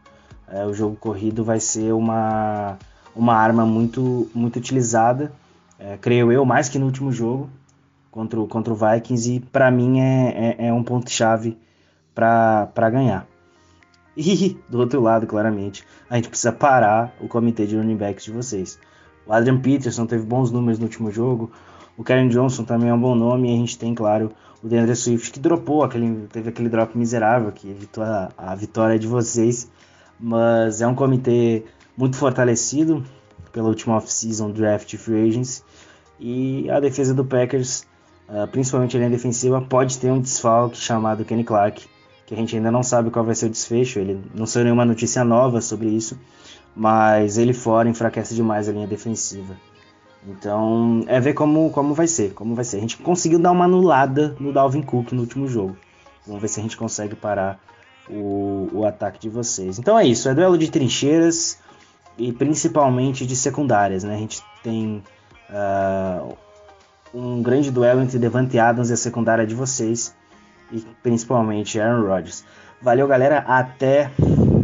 [0.48, 2.78] É, o jogo corrido vai ser uma,
[3.14, 5.30] uma arma muito, muito utilizada,
[5.78, 7.50] é, creio eu, mais que no último jogo
[8.10, 11.58] contra o, contra o Vikings, e para mim é, é, é, um ponto-chave
[12.14, 13.26] para ganhar.
[14.16, 18.30] E do outro lado, claramente, a gente precisa parar o comitê de running backs de
[18.30, 18.78] vocês.
[19.26, 21.50] O Adrian Peterson teve bons números no último jogo,
[21.96, 24.32] o Karen Johnson também é um bom nome e a gente tem, claro,
[24.62, 28.98] o DeAndre Swift que dropou, aquele, teve aquele drop miserável que evitou a, a vitória
[28.98, 29.70] de vocês.
[30.18, 31.64] Mas é um comitê
[31.96, 33.04] muito fortalecido
[33.52, 35.64] pela última off-season draft free agents
[36.18, 37.84] e a defesa do Packers,
[38.28, 41.84] uh, principalmente a linha defensiva, pode ter um desfalque chamado Kenny Clark,
[42.32, 43.98] que a gente ainda não sabe qual vai ser o desfecho.
[43.98, 46.18] Ele não saiu nenhuma notícia nova sobre isso,
[46.74, 49.54] mas ele fora enfraquece demais a linha defensiva.
[50.26, 52.78] Então, é ver como, como vai ser, como vai ser.
[52.78, 55.76] A gente conseguiu dar uma anulada no Dalvin Cook no último jogo.
[56.26, 57.60] Vamos ver se a gente consegue parar
[58.08, 59.78] o, o ataque de vocês.
[59.78, 61.58] Então é isso, é duelo de trincheiras
[62.16, 64.14] e principalmente de secundárias, né?
[64.14, 65.02] A gente tem
[65.50, 66.34] uh,
[67.12, 70.14] um grande duelo entre Devante Adams e a secundária de vocês
[70.72, 72.44] e principalmente Aaron Rodgers.
[72.80, 74.10] Valeu, galera, até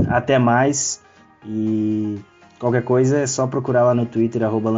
[0.08, 1.02] até mais
[1.44, 2.18] e
[2.58, 4.70] Qualquer coisa é só procurar lá no Twitter, arroba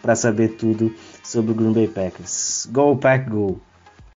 [0.00, 2.66] para saber tudo sobre o Green Bay Packers.
[2.72, 3.60] Go Pack Go!